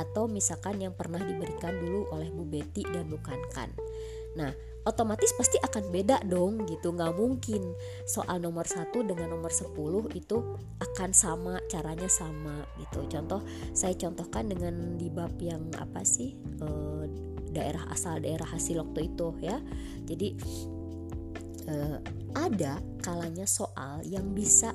[0.00, 3.70] Atau misalkan yang pernah diberikan dulu oleh Bu Betty dan bukan kan.
[4.34, 4.50] Nah,
[4.88, 7.76] otomatis pasti akan beda dong gitu nggak mungkin.
[8.08, 9.76] Soal nomor satu dengan nomor 10
[10.16, 10.36] itu
[10.80, 13.04] akan sama caranya sama gitu.
[13.12, 13.44] Contoh
[13.76, 16.68] saya contohkan dengan di bab yang apa sih e,
[17.52, 19.60] daerah asal daerah hasil waktu itu ya.
[20.08, 20.28] Jadi
[21.68, 21.74] e,
[22.32, 24.72] ada kalanya soal yang bisa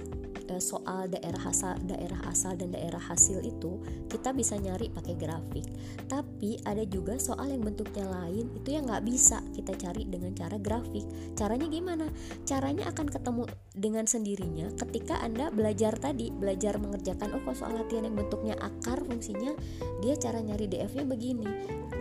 [0.60, 3.80] soal daerah asal daerah asal dan daerah hasil itu
[4.12, 5.66] kita bisa nyari pakai grafik.
[6.08, 10.60] Tapi ada juga soal yang bentuknya lain itu yang nggak bisa kita cari dengan cara
[10.60, 11.06] grafik.
[11.34, 12.08] Caranya gimana?
[12.44, 18.06] Caranya akan ketemu dengan sendirinya ketika anda belajar tadi belajar mengerjakan oh kok soal latihan
[18.06, 19.56] yang bentuknya akar fungsinya
[20.04, 21.48] dia cara nyari df-nya begini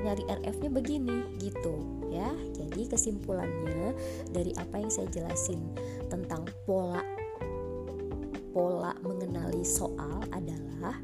[0.02, 1.74] nyari rf-nya begini gitu
[2.10, 2.28] ya.
[2.52, 3.94] Jadi kesimpulannya
[4.34, 5.62] dari apa yang saya jelasin
[6.10, 7.21] tentang pola
[8.52, 10.96] pola mengenali soal adalah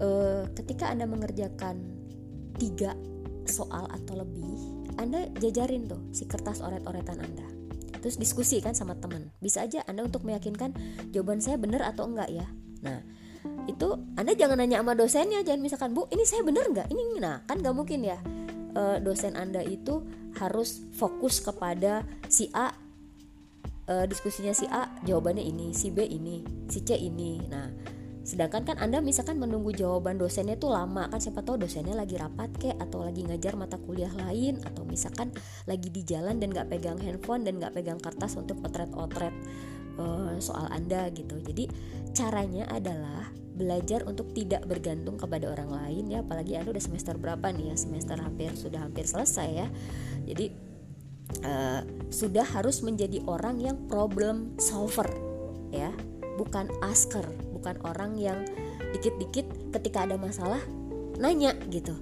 [0.00, 1.76] uh, ketika Anda mengerjakan
[2.56, 2.96] tiga
[3.46, 4.56] soal atau lebih,
[4.96, 7.46] Anda jajarin tuh si kertas oret-oretan Anda.
[8.00, 9.30] Terus diskusi kan sama teman.
[9.38, 10.74] Bisa aja Anda untuk meyakinkan
[11.12, 12.46] jawaban saya benar atau enggak ya.
[12.82, 13.02] Nah,
[13.66, 16.88] itu Anda jangan nanya sama dosennya, jangan misalkan Bu, ini saya benar enggak?
[16.90, 18.18] Ini nah kan nggak mungkin ya.
[18.76, 20.06] E, dosen Anda itu
[20.38, 22.70] harus fokus kepada si A
[23.90, 27.42] uh, diskusinya si A jawabannya ini, si B ini, si C ini.
[27.46, 27.70] Nah,
[28.26, 32.50] sedangkan kan Anda misalkan menunggu jawaban dosennya tuh lama kan siapa tahu dosennya lagi rapat
[32.58, 35.30] kek atau lagi ngajar mata kuliah lain atau misalkan
[35.70, 39.34] lagi di jalan dan nggak pegang handphone dan nggak pegang kertas untuk otret-otret
[40.02, 41.38] uh, soal Anda gitu.
[41.38, 41.70] Jadi
[42.10, 47.48] caranya adalah belajar untuk tidak bergantung kepada orang lain ya apalagi Anda udah semester berapa
[47.56, 49.68] nih ya semester hampir sudah hampir selesai ya.
[50.26, 50.65] Jadi
[51.44, 55.06] uh, sudah harus menjadi orang yang problem solver
[55.70, 55.90] ya.
[56.36, 57.24] Bukan asker
[57.56, 58.44] bukan orang yang
[58.92, 60.60] dikit-dikit ketika ada masalah
[61.16, 61.96] nanya gitu.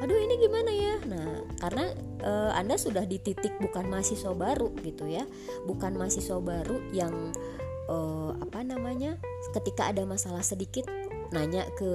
[0.00, 0.96] Aduh ini gimana ya?
[1.04, 1.92] Nah karena
[2.24, 5.26] uh, anda sudah di titik bukan mahasiswa baru gitu ya.
[5.68, 7.12] Bukan mahasiswa baru yang
[7.90, 9.18] uh, apa namanya
[9.52, 10.86] ketika ada masalah sedikit
[11.30, 11.92] nanya ke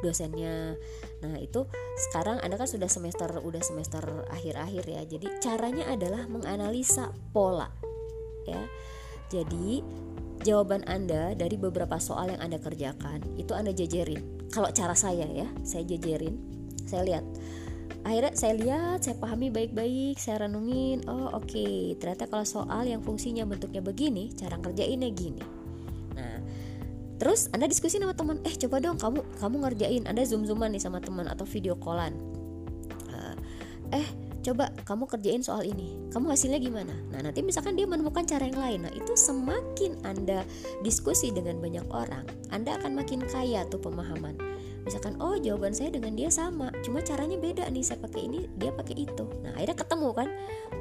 [0.00, 0.78] dosennya.
[1.24, 1.66] Nah itu
[2.08, 5.02] sekarang anda kan sudah semester udah semester akhir-akhir ya.
[5.06, 7.70] Jadi caranya adalah menganalisa pola
[8.46, 8.62] ya.
[9.28, 9.84] Jadi
[10.46, 14.48] jawaban anda dari beberapa soal yang anda kerjakan itu anda jajarin.
[14.48, 16.38] Kalau cara saya ya saya jajarin.
[16.88, 17.24] Saya lihat.
[18.06, 21.04] Akhirnya saya lihat saya pahami baik-baik saya renungin.
[21.10, 21.50] Oh oke.
[21.50, 21.98] Okay.
[21.98, 25.57] ternyata kalau soal yang fungsinya bentuknya begini cara kerjainnya gini
[27.18, 30.02] terus anda diskusi sama teman eh coba dong kamu kamu ngerjain.
[30.06, 32.14] Anda zoom zooman nih sama teman atau video callan.
[33.10, 33.34] Uh,
[33.92, 34.06] eh
[34.46, 35.98] coba kamu kerjain soal ini.
[36.14, 36.94] Kamu hasilnya gimana?
[37.12, 38.86] Nah nanti misalkan dia menemukan cara yang lain.
[38.88, 40.46] Nah itu semakin anda
[40.80, 44.47] diskusi dengan banyak orang anda akan makin kaya tuh pemahaman
[44.86, 48.70] misalkan oh jawaban saya dengan dia sama cuma caranya beda nih saya pakai ini dia
[48.74, 49.24] pakai itu.
[49.42, 50.28] Nah akhirnya ketemu kan?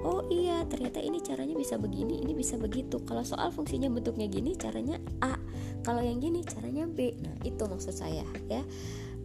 [0.06, 3.02] Oh iya ternyata ini caranya bisa begini ini bisa begitu.
[3.04, 5.36] Kalau soal fungsinya bentuknya gini caranya A.
[5.82, 7.16] Kalau yang gini caranya B.
[7.22, 8.62] Nah itu maksud saya ya.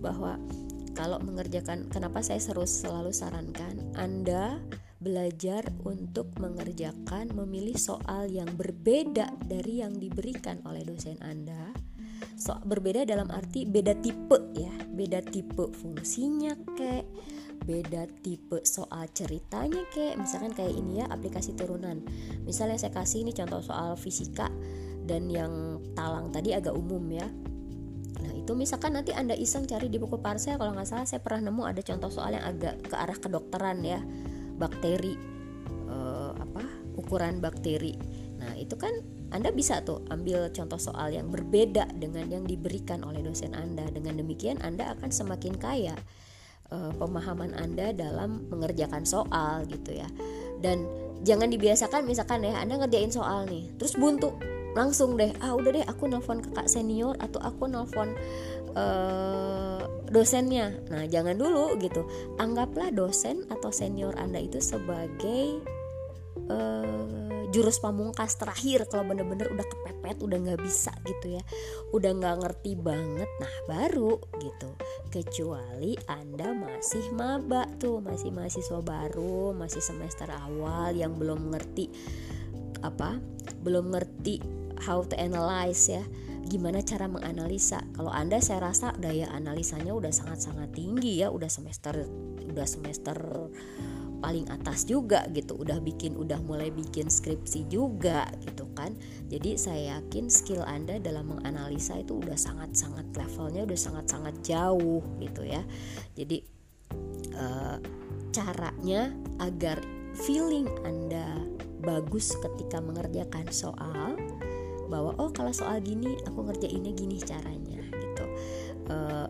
[0.02, 0.38] Bahwa
[0.92, 4.60] kalau mengerjakan kenapa saya seru selalu sarankan Anda
[5.02, 11.74] belajar untuk mengerjakan memilih soal yang berbeda dari yang diberikan oleh dosen Anda
[12.42, 14.74] so berbeda dalam arti beda tipe ya.
[14.90, 17.06] Beda tipe fungsinya kek
[17.62, 20.18] beda tipe soal ceritanya kek.
[20.18, 22.02] Misalkan kayak ini ya aplikasi turunan.
[22.42, 24.50] Misalnya saya kasih ini contoh soal fisika
[25.06, 27.30] dan yang talang tadi agak umum ya.
[28.18, 31.46] Nah itu misalkan nanti anda iseng cari di buku parsel kalau nggak salah saya pernah
[31.46, 34.02] nemu ada contoh soal yang agak ke arah kedokteran ya.
[34.58, 35.14] Bakteri
[35.86, 36.62] uh, apa?
[36.98, 37.94] Ukuran bakteri.
[38.42, 43.24] Nah itu kan anda bisa tuh ambil contoh soal yang berbeda dengan yang diberikan oleh
[43.24, 43.88] dosen Anda.
[43.88, 45.96] Dengan demikian Anda akan semakin kaya
[46.68, 50.08] uh, pemahaman Anda dalam mengerjakan soal gitu ya.
[50.60, 50.84] Dan
[51.24, 54.36] jangan dibiasakan misalkan ya Anda ngerjain soal nih, terus buntu
[54.72, 58.16] langsung deh ah udah deh aku nelfon kakak senior atau aku nelfon
[58.72, 62.08] uh, dosennya nah jangan dulu gitu
[62.40, 65.60] anggaplah dosen atau senior anda itu sebagai
[66.48, 71.42] uh, jurus pamungkas terakhir kalau bener-bener udah kepepet udah nggak bisa gitu ya.
[71.92, 74.72] Udah nggak ngerti banget nah baru gitu.
[75.12, 81.92] Kecuali anda masih maba tuh masih mahasiswa baru masih semester awal yang belum ngerti
[82.82, 83.20] apa
[83.62, 84.40] belum ngerti
[84.88, 86.02] how to analyze ya.
[86.42, 87.80] Gimana cara menganalisa?
[87.94, 92.02] Kalau anda saya rasa daya analisanya udah sangat-sangat tinggi ya udah semester
[92.42, 93.16] udah semester
[94.22, 95.58] paling atas juga gitu.
[95.58, 98.94] Udah bikin udah mulai bikin skripsi juga gitu kan.
[99.26, 104.34] Jadi saya yakin skill anda dalam menganalisa itu udah sangat sangat levelnya udah sangat sangat
[104.46, 105.66] jauh gitu ya.
[106.14, 106.38] Jadi
[107.34, 107.76] uh,
[108.30, 109.10] caranya
[109.42, 109.82] agar
[110.14, 111.42] feeling anda
[111.82, 114.14] bagus ketika mengerjakan soal
[114.86, 118.24] bahwa oh kalau soal gini aku ngerjainnya gini caranya gitu.
[118.86, 119.26] Uh,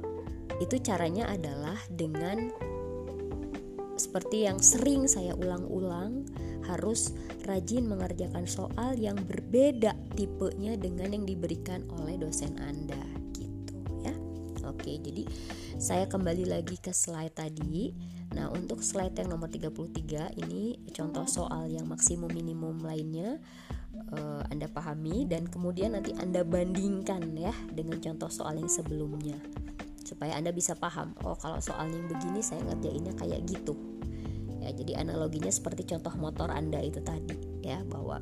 [0.60, 2.52] itu caranya adalah dengan
[3.96, 6.24] seperti yang sering saya ulang-ulang
[6.64, 7.12] harus
[7.44, 13.02] rajin mengerjakan soal yang berbeda tipenya dengan yang diberikan oleh dosen Anda
[13.34, 13.76] gitu
[14.06, 14.14] ya.
[14.68, 15.26] Oke, jadi
[15.76, 17.92] saya kembali lagi ke slide tadi.
[18.32, 23.36] Nah, untuk slide yang nomor 33 ini contoh soal yang maksimum minimum lainnya
[24.16, 29.36] uh, Anda pahami dan kemudian nanti Anda bandingkan ya dengan contoh soal yang sebelumnya
[30.12, 33.72] supaya Anda bisa paham, oh kalau soal yang begini saya ngerjainnya kayak gitu.
[34.60, 38.20] Ya, jadi analoginya seperti contoh motor Anda itu tadi ya bahwa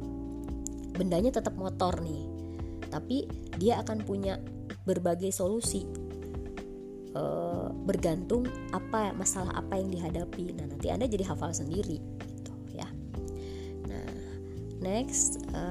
[0.94, 2.24] bendanya tetap motor nih.
[2.88, 3.26] Tapi
[3.58, 4.38] dia akan punya
[4.86, 5.84] berbagai solusi
[7.12, 7.22] e,
[7.84, 10.56] bergantung apa masalah apa yang dihadapi.
[10.56, 12.88] Nah, nanti Anda jadi hafal sendiri gitu ya.
[13.84, 14.08] Nah,
[14.80, 15.62] next e,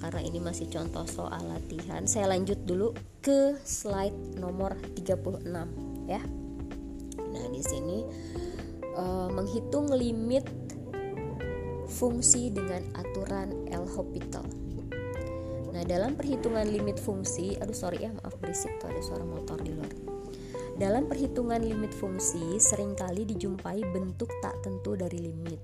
[0.00, 2.04] karena ini masih contoh soal latihan.
[2.04, 2.92] Saya lanjut dulu
[3.24, 5.46] ke slide nomor 36
[6.06, 6.20] ya.
[7.16, 7.98] Nah di sini
[8.96, 10.44] uh, menghitung limit
[11.86, 14.66] fungsi dengan aturan L'Hopital
[15.76, 19.76] nah dalam perhitungan limit fungsi aduh sorry ya maaf berisik tuh ada suara motor di
[19.76, 19.92] luar.
[20.76, 25.60] Dalam perhitungan limit fungsi sering kali dijumpai bentuk tak tentu dari limit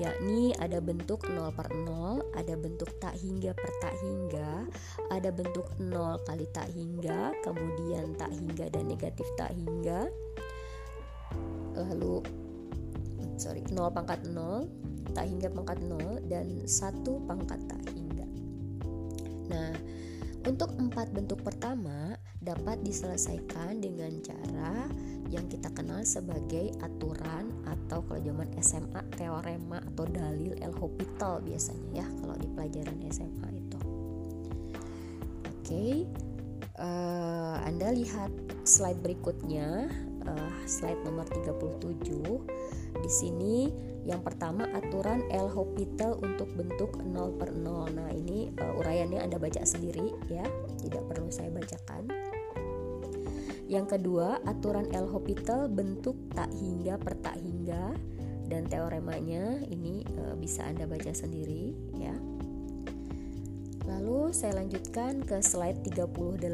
[0.00, 4.64] yakni ada bentuk 0 per 0, ada bentuk tak hingga per tak hingga,
[5.12, 10.08] ada bentuk 0 kali tak hingga, kemudian tak hingga dan negatif tak hingga,
[11.76, 12.24] lalu
[13.36, 14.68] sorry 0 pangkat 0,
[15.12, 18.26] tak hingga pangkat 0, dan 1 pangkat tak hingga.
[19.52, 19.72] Nah,
[20.42, 24.90] untuk empat bentuk pertama dapat diselesaikan dengan cara
[25.30, 27.54] yang kita kenal sebagai aturan
[27.92, 33.48] atau kalau zaman SMA teorema atau dalil El Hospital biasanya ya kalau di pelajaran SMA
[33.52, 33.78] itu.
[35.44, 35.92] Oke, okay.
[36.80, 38.32] uh, eh, Anda lihat
[38.64, 39.92] slide berikutnya,
[40.24, 42.96] uh, slide nomor 37.
[42.96, 43.68] Di sini
[44.08, 47.92] yang pertama aturan El Hospital untuk bentuk 0 per 0.
[47.92, 50.48] Nah ini uh, uraiannya Anda baca sendiri ya,
[50.80, 52.08] tidak perlu saya bacakan.
[53.72, 57.96] Yang kedua, aturan El Hospital bentuk tak hingga per tak hingga
[58.44, 62.12] dan teoremanya ini e, bisa Anda baca sendiri ya.
[63.88, 66.44] Lalu saya lanjutkan ke slide 38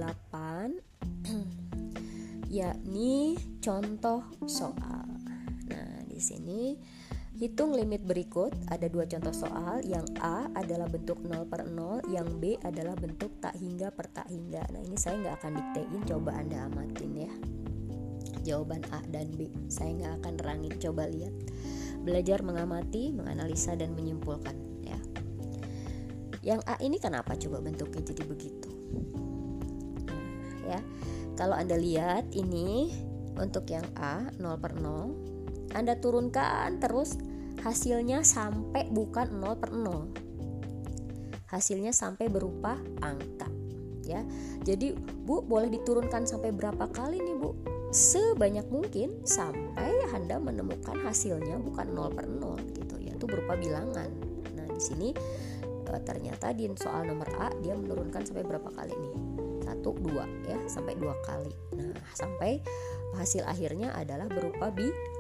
[2.63, 5.11] yakni contoh soal.
[5.67, 6.79] Nah, di sini
[7.39, 9.79] Hitung limit berikut, ada dua contoh soal.
[9.87, 14.27] Yang A adalah bentuk 0 per 0, yang B adalah bentuk tak hingga per tak
[14.27, 14.67] hingga.
[14.75, 17.31] Nah ini saya nggak akan diktein, coba Anda amatin ya.
[18.43, 21.31] Jawaban A dan B, saya nggak akan rangin, coba lihat.
[22.03, 24.99] Belajar mengamati, menganalisa, dan menyimpulkan ya.
[26.43, 28.71] Yang A ini kenapa coba bentuknya jadi begitu?
[30.11, 30.81] Nah, ya.
[31.39, 32.91] Kalau Anda lihat ini
[33.39, 35.39] untuk yang A 0 per 0
[35.77, 37.21] anda turunkan terus
[37.63, 40.29] hasilnya sampai bukan 0 per 0
[41.49, 43.49] hasilnya sampai berupa angka
[44.09, 44.25] ya.
[44.65, 47.53] Jadi bu boleh diturunkan sampai berapa kali nih bu?
[47.93, 52.97] Sebanyak mungkin sampai anda menemukan hasilnya bukan 0 per 0 gitu.
[53.01, 54.09] Ya itu berupa bilangan.
[54.57, 55.09] Nah di sini
[55.65, 59.15] e, ternyata di soal nomor A dia menurunkan sampai berapa kali nih?
[59.69, 60.57] Satu dua ya.
[60.69, 61.53] Sampai dua kali.
[61.77, 62.65] Nah sampai
[63.17, 64.69] hasil akhirnya adalah berupa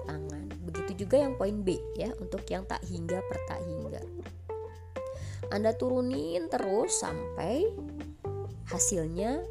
[0.09, 4.03] bilangan begitu juga yang poin B ya untuk yang tak hingga per tak hingga.
[5.53, 7.69] Anda turunin terus sampai
[8.73, 9.45] hasilnya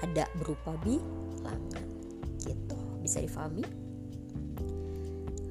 [0.00, 1.84] ada berupa bilangan.
[2.40, 2.76] Gitu.
[3.04, 3.64] Bisa difahami?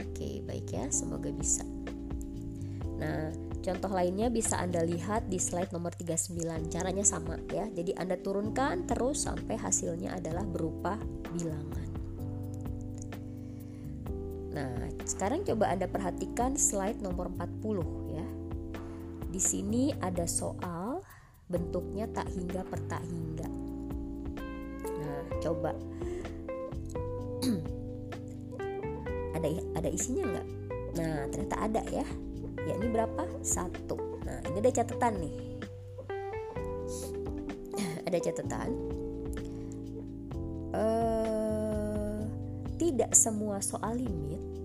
[0.02, 0.90] Oke baik ya.
[0.90, 1.62] Semoga bisa.
[2.98, 6.72] Nah Contoh lainnya bisa Anda lihat di slide nomor 39.
[6.72, 7.68] Caranya sama ya.
[7.68, 10.96] Jadi Anda turunkan terus sampai hasilnya adalah berupa
[11.36, 11.87] bilangan.
[14.58, 17.78] Nah, sekarang coba Anda perhatikan slide nomor 40
[18.10, 18.26] ya.
[19.30, 21.06] Di sini ada soal
[21.46, 23.46] bentuknya tak hingga per tak hingga.
[24.98, 25.78] Nah, coba
[29.38, 29.48] ada
[29.78, 30.48] ada isinya nggak?
[30.98, 32.06] Nah, ternyata ada ya.
[32.66, 33.30] Ya ini berapa?
[33.46, 34.26] Satu.
[34.26, 35.36] Nah, ini ada catatan nih.
[38.10, 38.97] ada catatan.
[43.18, 44.58] Semua soal limit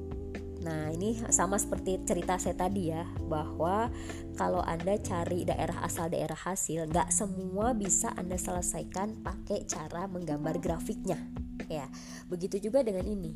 [0.62, 3.90] Nah, ini sama seperti cerita saya tadi ya, bahwa
[4.38, 10.62] kalau Anda cari daerah asal daerah hasil, nggak semua bisa Anda selesaikan pakai cara menggambar
[10.62, 11.18] grafiknya.
[11.66, 11.90] Ya,
[12.30, 13.34] begitu juga dengan ini.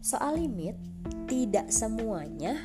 [0.00, 0.80] Soal limit,
[1.28, 2.56] tidak semuanya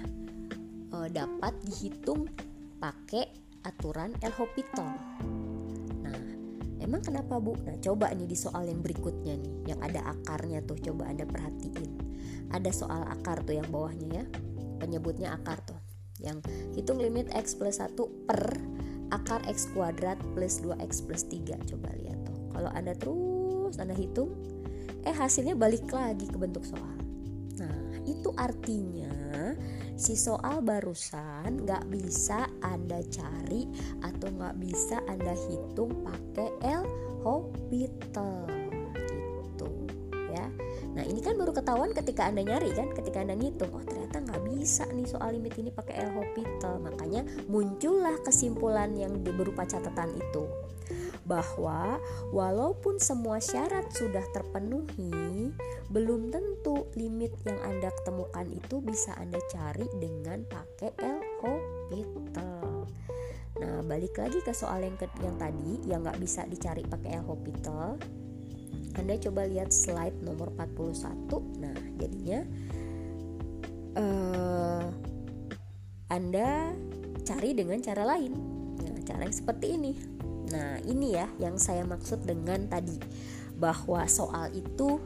[0.95, 2.31] uh, dapat dihitung
[2.79, 3.27] pakai
[3.67, 4.87] aturan L'Hopital.
[6.91, 7.55] Emang kenapa Bu?
[7.63, 11.87] Nah, coba nih di soal yang berikutnya nih, yang ada akarnya tuh, coba Anda perhatiin.
[12.51, 14.25] Ada soal akar tuh yang bawahnya ya.
[14.75, 15.79] Penyebutnya akar tuh.
[16.19, 16.43] Yang
[16.75, 17.95] hitung limit x plus 1
[18.27, 18.59] per
[19.07, 22.35] akar x kuadrat plus 2x plus 3 coba lihat tuh.
[22.51, 24.35] Kalau anda terus anda hitung
[25.07, 26.99] eh hasilnya balik lagi ke bentuk soal.
[27.55, 29.55] Nah itu artinya
[29.95, 33.67] si soal barusan nggak bisa anda cari
[34.03, 36.83] atau nggak bisa anda hitung pakai L
[37.21, 38.61] Hospital
[40.91, 44.41] Nah ini kan baru ketahuan ketika anda nyari kan, ketika anda ngitung, oh ternyata nggak
[44.51, 46.83] bisa nih soal limit ini pakai L Hospital.
[46.83, 50.43] Makanya muncullah kesimpulan yang berupa catatan itu
[51.31, 52.03] bahwa
[52.35, 55.55] walaupun semua syarat sudah terpenuhi,
[55.87, 62.83] belum tentu limit yang Anda temukan itu bisa Anda cari dengan pakai L Hospital.
[63.63, 67.31] Nah, balik lagi ke soal yang, ke, yang tadi yang nggak bisa dicari pakai L
[67.31, 67.95] Hospital
[68.99, 71.31] anda coba lihat slide nomor 41.
[71.63, 72.39] Nah, jadinya
[73.95, 74.83] uh,
[76.11, 76.75] Anda
[77.23, 78.33] cari dengan cara lain.
[78.83, 79.91] Nah, cara yang seperti ini.
[80.51, 82.95] Nah, ini ya yang saya maksud dengan tadi
[83.55, 84.99] bahwa soal itu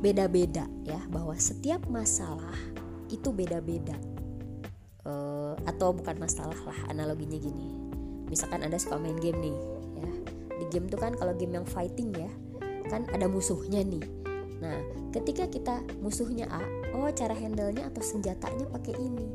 [0.00, 2.56] beda-beda ya, bahwa setiap masalah
[3.12, 3.96] itu beda-beda.
[5.04, 7.76] Uh, atau bukan masalah lah analoginya gini.
[8.32, 9.58] Misalkan Anda suka main game nih,
[10.00, 10.12] ya.
[10.60, 12.32] Di game tuh kan kalau game yang fighting ya,
[12.88, 14.04] kan ada musuhnya nih
[14.62, 14.78] nah
[15.10, 16.62] ketika kita musuhnya A
[16.94, 19.26] oh cara handlenya atau senjatanya pakai ini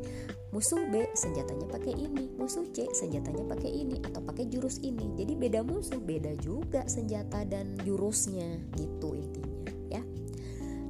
[0.49, 2.29] musuh B senjatanya pakai ini.
[2.37, 3.97] Musuh C senjatanya pakai ini.
[4.01, 5.13] Atau pakai jurus ini.
[5.13, 8.57] Jadi beda musuh beda juga senjata dan jurusnya.
[8.73, 10.01] Gitu intinya ya.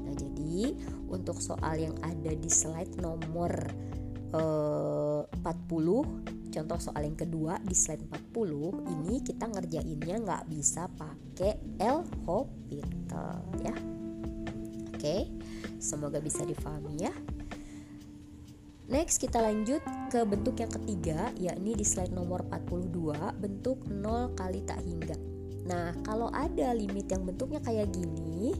[0.07, 0.76] Nah jadi
[1.12, 3.51] untuk soal yang ada di slide nomor
[4.32, 11.62] eh, 40 contoh soal yang kedua di slide 40 ini kita ngerjainnya nggak bisa pakai
[11.78, 13.76] L Hospital ya.
[14.89, 15.30] Oke
[15.80, 17.14] semoga bisa difahami ya
[18.90, 24.66] Next kita lanjut ke bentuk yang ketiga yakni di slide nomor 42 bentuk 0 kali
[24.66, 25.14] tak hingga.
[25.70, 28.58] Nah, kalau ada limit yang bentuknya kayak gini,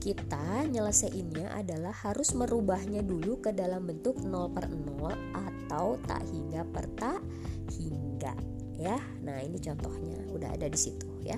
[0.00, 6.64] kita nyelesainnya adalah harus merubahnya dulu ke dalam bentuk 0 per 0 atau tak hingga
[6.64, 7.20] per tak
[7.76, 8.32] hingga
[8.80, 8.96] ya.
[9.20, 10.16] Nah ini contohnya.
[10.32, 11.36] Udah ada di situ ya.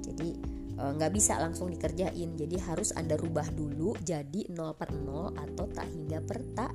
[0.00, 0.40] Jadi
[0.72, 2.32] e, nggak bisa langsung dikerjain.
[2.32, 6.72] Jadi harus anda rubah dulu jadi 0 per 0 atau tak hingga per tak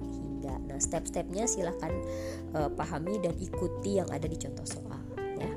[0.76, 1.96] nah step-stepnya silahkan
[2.52, 5.00] e, pahami dan ikuti yang ada di contoh soal
[5.40, 5.54] ya.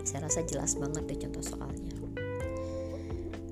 [0.00, 1.92] Saya rasa jelas banget deh contoh soalnya.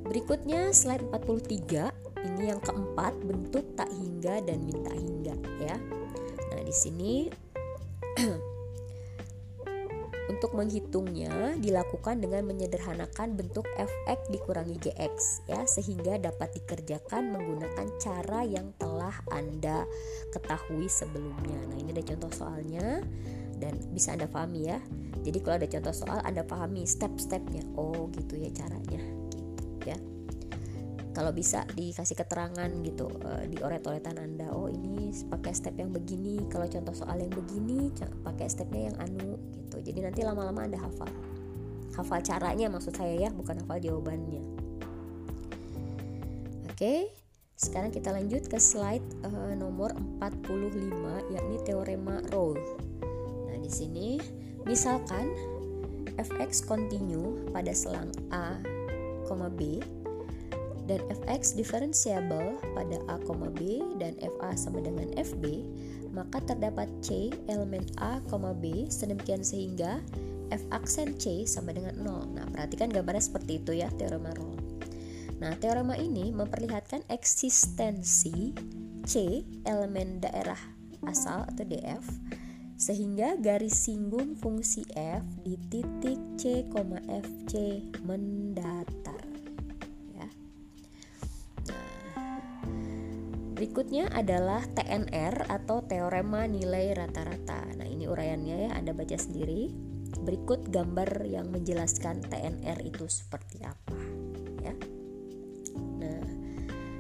[0.09, 1.93] Berikutnya slide 43
[2.25, 5.77] ini yang keempat bentuk tak hingga dan minta hingga ya.
[6.57, 7.29] Nah, di sini
[10.29, 18.41] untuk menghitungnya dilakukan dengan menyederhanakan bentuk fx dikurangi gx ya sehingga dapat dikerjakan menggunakan cara
[18.45, 19.85] yang telah Anda
[20.33, 21.59] ketahui sebelumnya.
[21.69, 23.05] Nah, ini ada contoh soalnya
[23.61, 24.79] dan bisa Anda pahami ya.
[25.25, 27.65] Jadi kalau ada contoh soal Anda pahami step-stepnya.
[27.77, 29.25] Oh, gitu ya caranya
[29.85, 29.99] ya
[31.15, 36.43] kalau bisa dikasih keterangan gitu uh, di oret-oretan anda oh ini pakai step yang begini
[36.51, 37.95] kalau contoh soal yang begini
[38.27, 41.13] pakai stepnya yang anu gitu jadi nanti lama-lama anda hafal.
[41.95, 44.43] Hafal caranya maksud saya ya bukan hafal jawabannya.
[46.73, 47.13] Oke
[47.55, 52.59] sekarang kita lanjut ke slide uh, nomor 45 yakni teorema Rolle
[53.47, 54.19] nah di sini
[54.67, 55.31] misalkan
[56.19, 58.59] fx continue pada selang a
[59.55, 59.79] B
[60.85, 63.17] dan fx diferensiabel pada a,
[63.57, 63.61] b
[63.97, 65.65] dan fa sama dengan fb,
[66.15, 68.23] maka terdapat c elemen a,
[68.55, 69.99] b sedemikian sehingga
[70.55, 72.39] f aksen c sama dengan 0.
[72.39, 74.63] Nah, perhatikan gambarnya seperti itu ya teorema Rolle.
[75.43, 78.55] Nah, teorema ini memperlihatkan eksistensi
[79.05, 80.59] c elemen daerah
[81.05, 82.07] asal atau df
[82.81, 87.53] sehingga garis singgung fungsi f di titik c, fc
[88.03, 89.04] mendatar.
[93.65, 97.65] Berikutnya adalah TNR atau teorema nilai rata-rata.
[97.81, 99.73] Nah, ini uraiannya ya, Anda baca sendiri.
[100.21, 103.97] Berikut gambar yang menjelaskan TNR itu seperti apa,
[104.61, 104.77] ya.
[105.81, 106.29] Nah,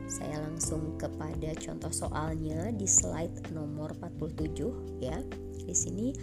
[0.09, 5.21] Saya langsung kepada contoh soalnya di slide nomor 47 ya.
[5.69, 6.17] Di sini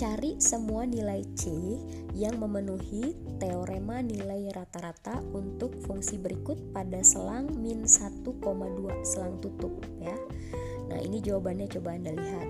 [0.00, 1.52] cari semua nilai C
[2.16, 8.24] yang memenuhi teorema nilai rata-rata untuk fungsi berikut pada selang min 1,2
[9.04, 10.16] selang tutup ya.
[10.88, 12.48] Nah, ini jawabannya coba Anda lihat.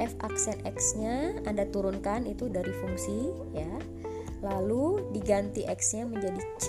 [0.00, 3.68] F aksen X-nya Anda turunkan itu dari fungsi ya
[4.38, 6.66] lalu diganti x-nya menjadi c,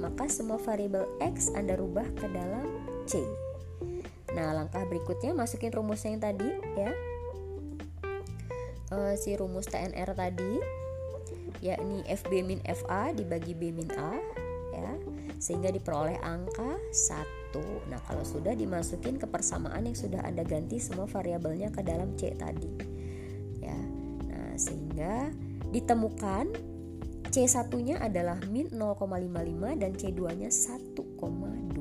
[0.00, 2.64] maka semua variabel x Anda rubah ke dalam
[3.04, 3.20] c.
[4.32, 7.11] Nah, langkah berikutnya masukin rumusnya yang tadi ya.
[8.92, 10.60] E, si rumus TNR tadi
[11.64, 14.18] yakni FB min FA dibagi B min A
[14.74, 14.92] ya,
[15.38, 17.88] sehingga diperoleh angka 1.
[17.88, 22.34] Nah, kalau sudah dimasukin ke persamaan yang sudah Anda ganti semua variabelnya ke dalam C
[22.36, 22.72] tadi.
[23.62, 23.78] Ya.
[24.28, 25.30] Nah, sehingga
[25.72, 26.72] ditemukan
[27.32, 31.71] C1-nya adalah min 0,55 dan C2-nya 1,22.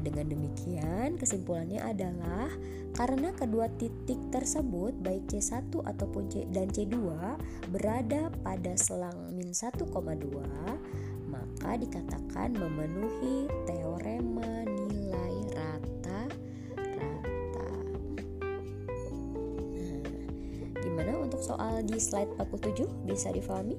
[0.00, 2.48] Nah, dengan demikian kesimpulannya adalah
[2.96, 6.96] karena kedua titik tersebut baik C1 ataupun C dan C2
[7.68, 9.84] berada pada selang min 1,2,
[11.28, 14.64] maka dikatakan memenuhi teorema
[21.50, 23.74] soal di slide 47 bisa difahami?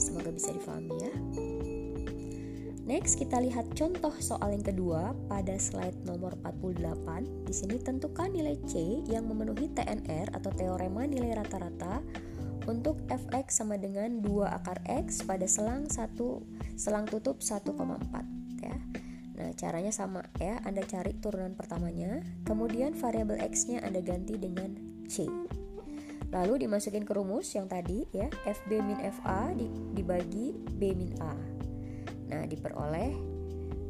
[0.00, 1.12] Semoga bisa difahami ya.
[2.82, 7.46] Next kita lihat contoh soal yang kedua pada slide nomor 48.
[7.46, 12.02] Di sini tentukan nilai C yang memenuhi TNR atau teorema nilai rata-rata
[12.66, 16.14] untuk fx sama dengan 2 akar x pada selang 1
[16.78, 17.70] selang tutup 1,4
[18.62, 18.76] ya.
[19.32, 20.58] Nah, caranya sama ya.
[20.62, 24.74] Anda cari turunan pertamanya, kemudian variabel x-nya Anda ganti dengan
[25.06, 25.26] C.
[26.32, 29.52] Lalu dimasukin ke rumus yang tadi ya, FB min FA
[29.92, 31.51] dibagi B min A.
[32.32, 33.12] Nah, diperoleh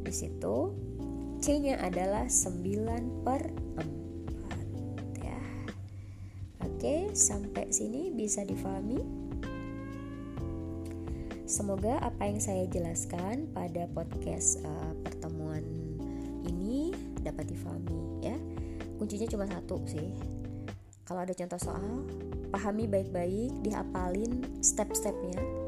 [0.03, 0.75] di situ
[1.39, 5.39] C-nya adalah 9 per 4 ya.
[6.63, 8.99] Oke, sampai sini bisa difahami?
[11.47, 15.63] Semoga apa yang saya jelaskan pada podcast uh, pertemuan
[16.47, 16.91] ini
[17.23, 18.35] dapat difahami ya.
[18.99, 20.15] Kuncinya cuma satu sih.
[21.03, 22.07] Kalau ada contoh soal,
[22.55, 25.63] pahami baik-baik dihafalin step-stepnya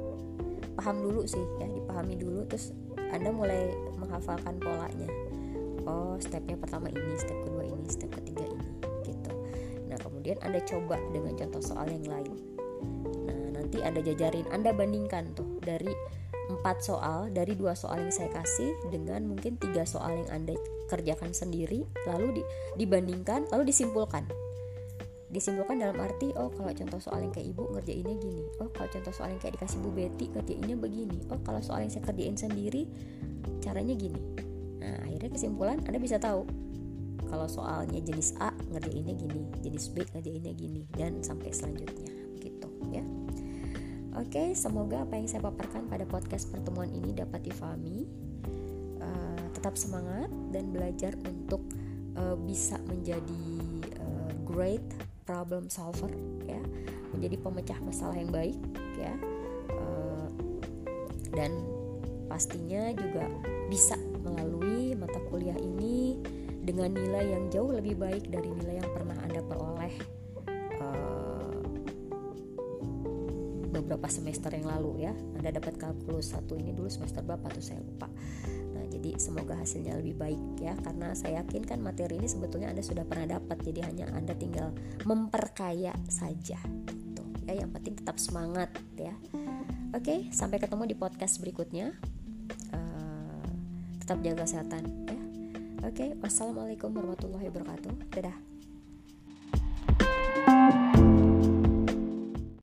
[0.76, 2.76] paham dulu sih ya dipahami dulu terus
[3.16, 5.08] anda mulai menghafalkan polanya.
[5.88, 8.68] Oh stepnya pertama ini step kedua ini step ketiga ini
[9.08, 9.32] gitu.
[9.88, 12.36] Nah kemudian anda coba dengan contoh soal yang lain.
[13.32, 15.96] Nah nanti anda jajarin anda bandingkan tuh dari
[16.52, 20.60] empat soal dari dua soal yang saya kasih dengan mungkin tiga soal yang anda
[20.92, 22.44] kerjakan sendiri lalu di,
[22.84, 24.28] dibandingkan lalu disimpulkan
[25.36, 29.12] disimpulkan dalam arti oh kalau contoh soal yang kayak ibu ngerjainnya gini oh kalau contoh
[29.12, 32.88] soal yang kayak dikasih bu Betty ngerjainnya begini oh kalau soal yang saya kerjain sendiri
[33.60, 34.22] caranya gini
[34.80, 36.48] nah akhirnya kesimpulan anda bisa tahu
[37.28, 43.04] kalau soalnya jenis A ngerjainnya gini jenis B ngerjainnya gini dan sampai selanjutnya gitu ya
[44.16, 48.08] Oke, semoga apa yang saya paparkan pada podcast pertemuan ini dapat difahami.
[48.96, 51.60] Uh, tetap semangat dan belajar untuk
[52.16, 53.44] uh, bisa menjadi
[54.00, 54.84] uh, great
[55.26, 56.14] problem solver
[56.46, 56.62] ya.
[57.12, 58.58] Menjadi pemecah masalah yang baik
[58.96, 59.14] ya.
[59.74, 60.30] Uh,
[61.34, 61.52] dan
[62.30, 63.28] pastinya juga
[63.68, 66.22] bisa melalui mata kuliah ini
[66.66, 69.94] dengan nilai yang jauh lebih baik dari nilai yang pernah anda peroleh
[70.82, 71.62] uh,
[73.70, 75.14] beberapa semester yang lalu ya.
[75.38, 77.62] Anda dapat kalkulus satu ini dulu semester berapa tuh?
[77.62, 78.10] Saya lupa
[79.06, 83.06] jadi semoga hasilnya lebih baik ya karena saya yakin kan materi ini sebetulnya Anda sudah
[83.06, 83.62] pernah dapat.
[83.62, 84.74] Jadi hanya Anda tinggal
[85.06, 86.58] memperkaya saja
[86.90, 87.22] gitu.
[87.46, 89.14] Ya yang penting tetap semangat ya.
[89.94, 91.94] Oke sampai ketemu di podcast berikutnya.
[92.74, 93.46] Uh,
[94.02, 95.22] tetap jaga kesehatan ya.
[95.86, 98.10] Oke wassalamualaikum warahmatullahi wabarakatuh.
[98.10, 98.55] Dadah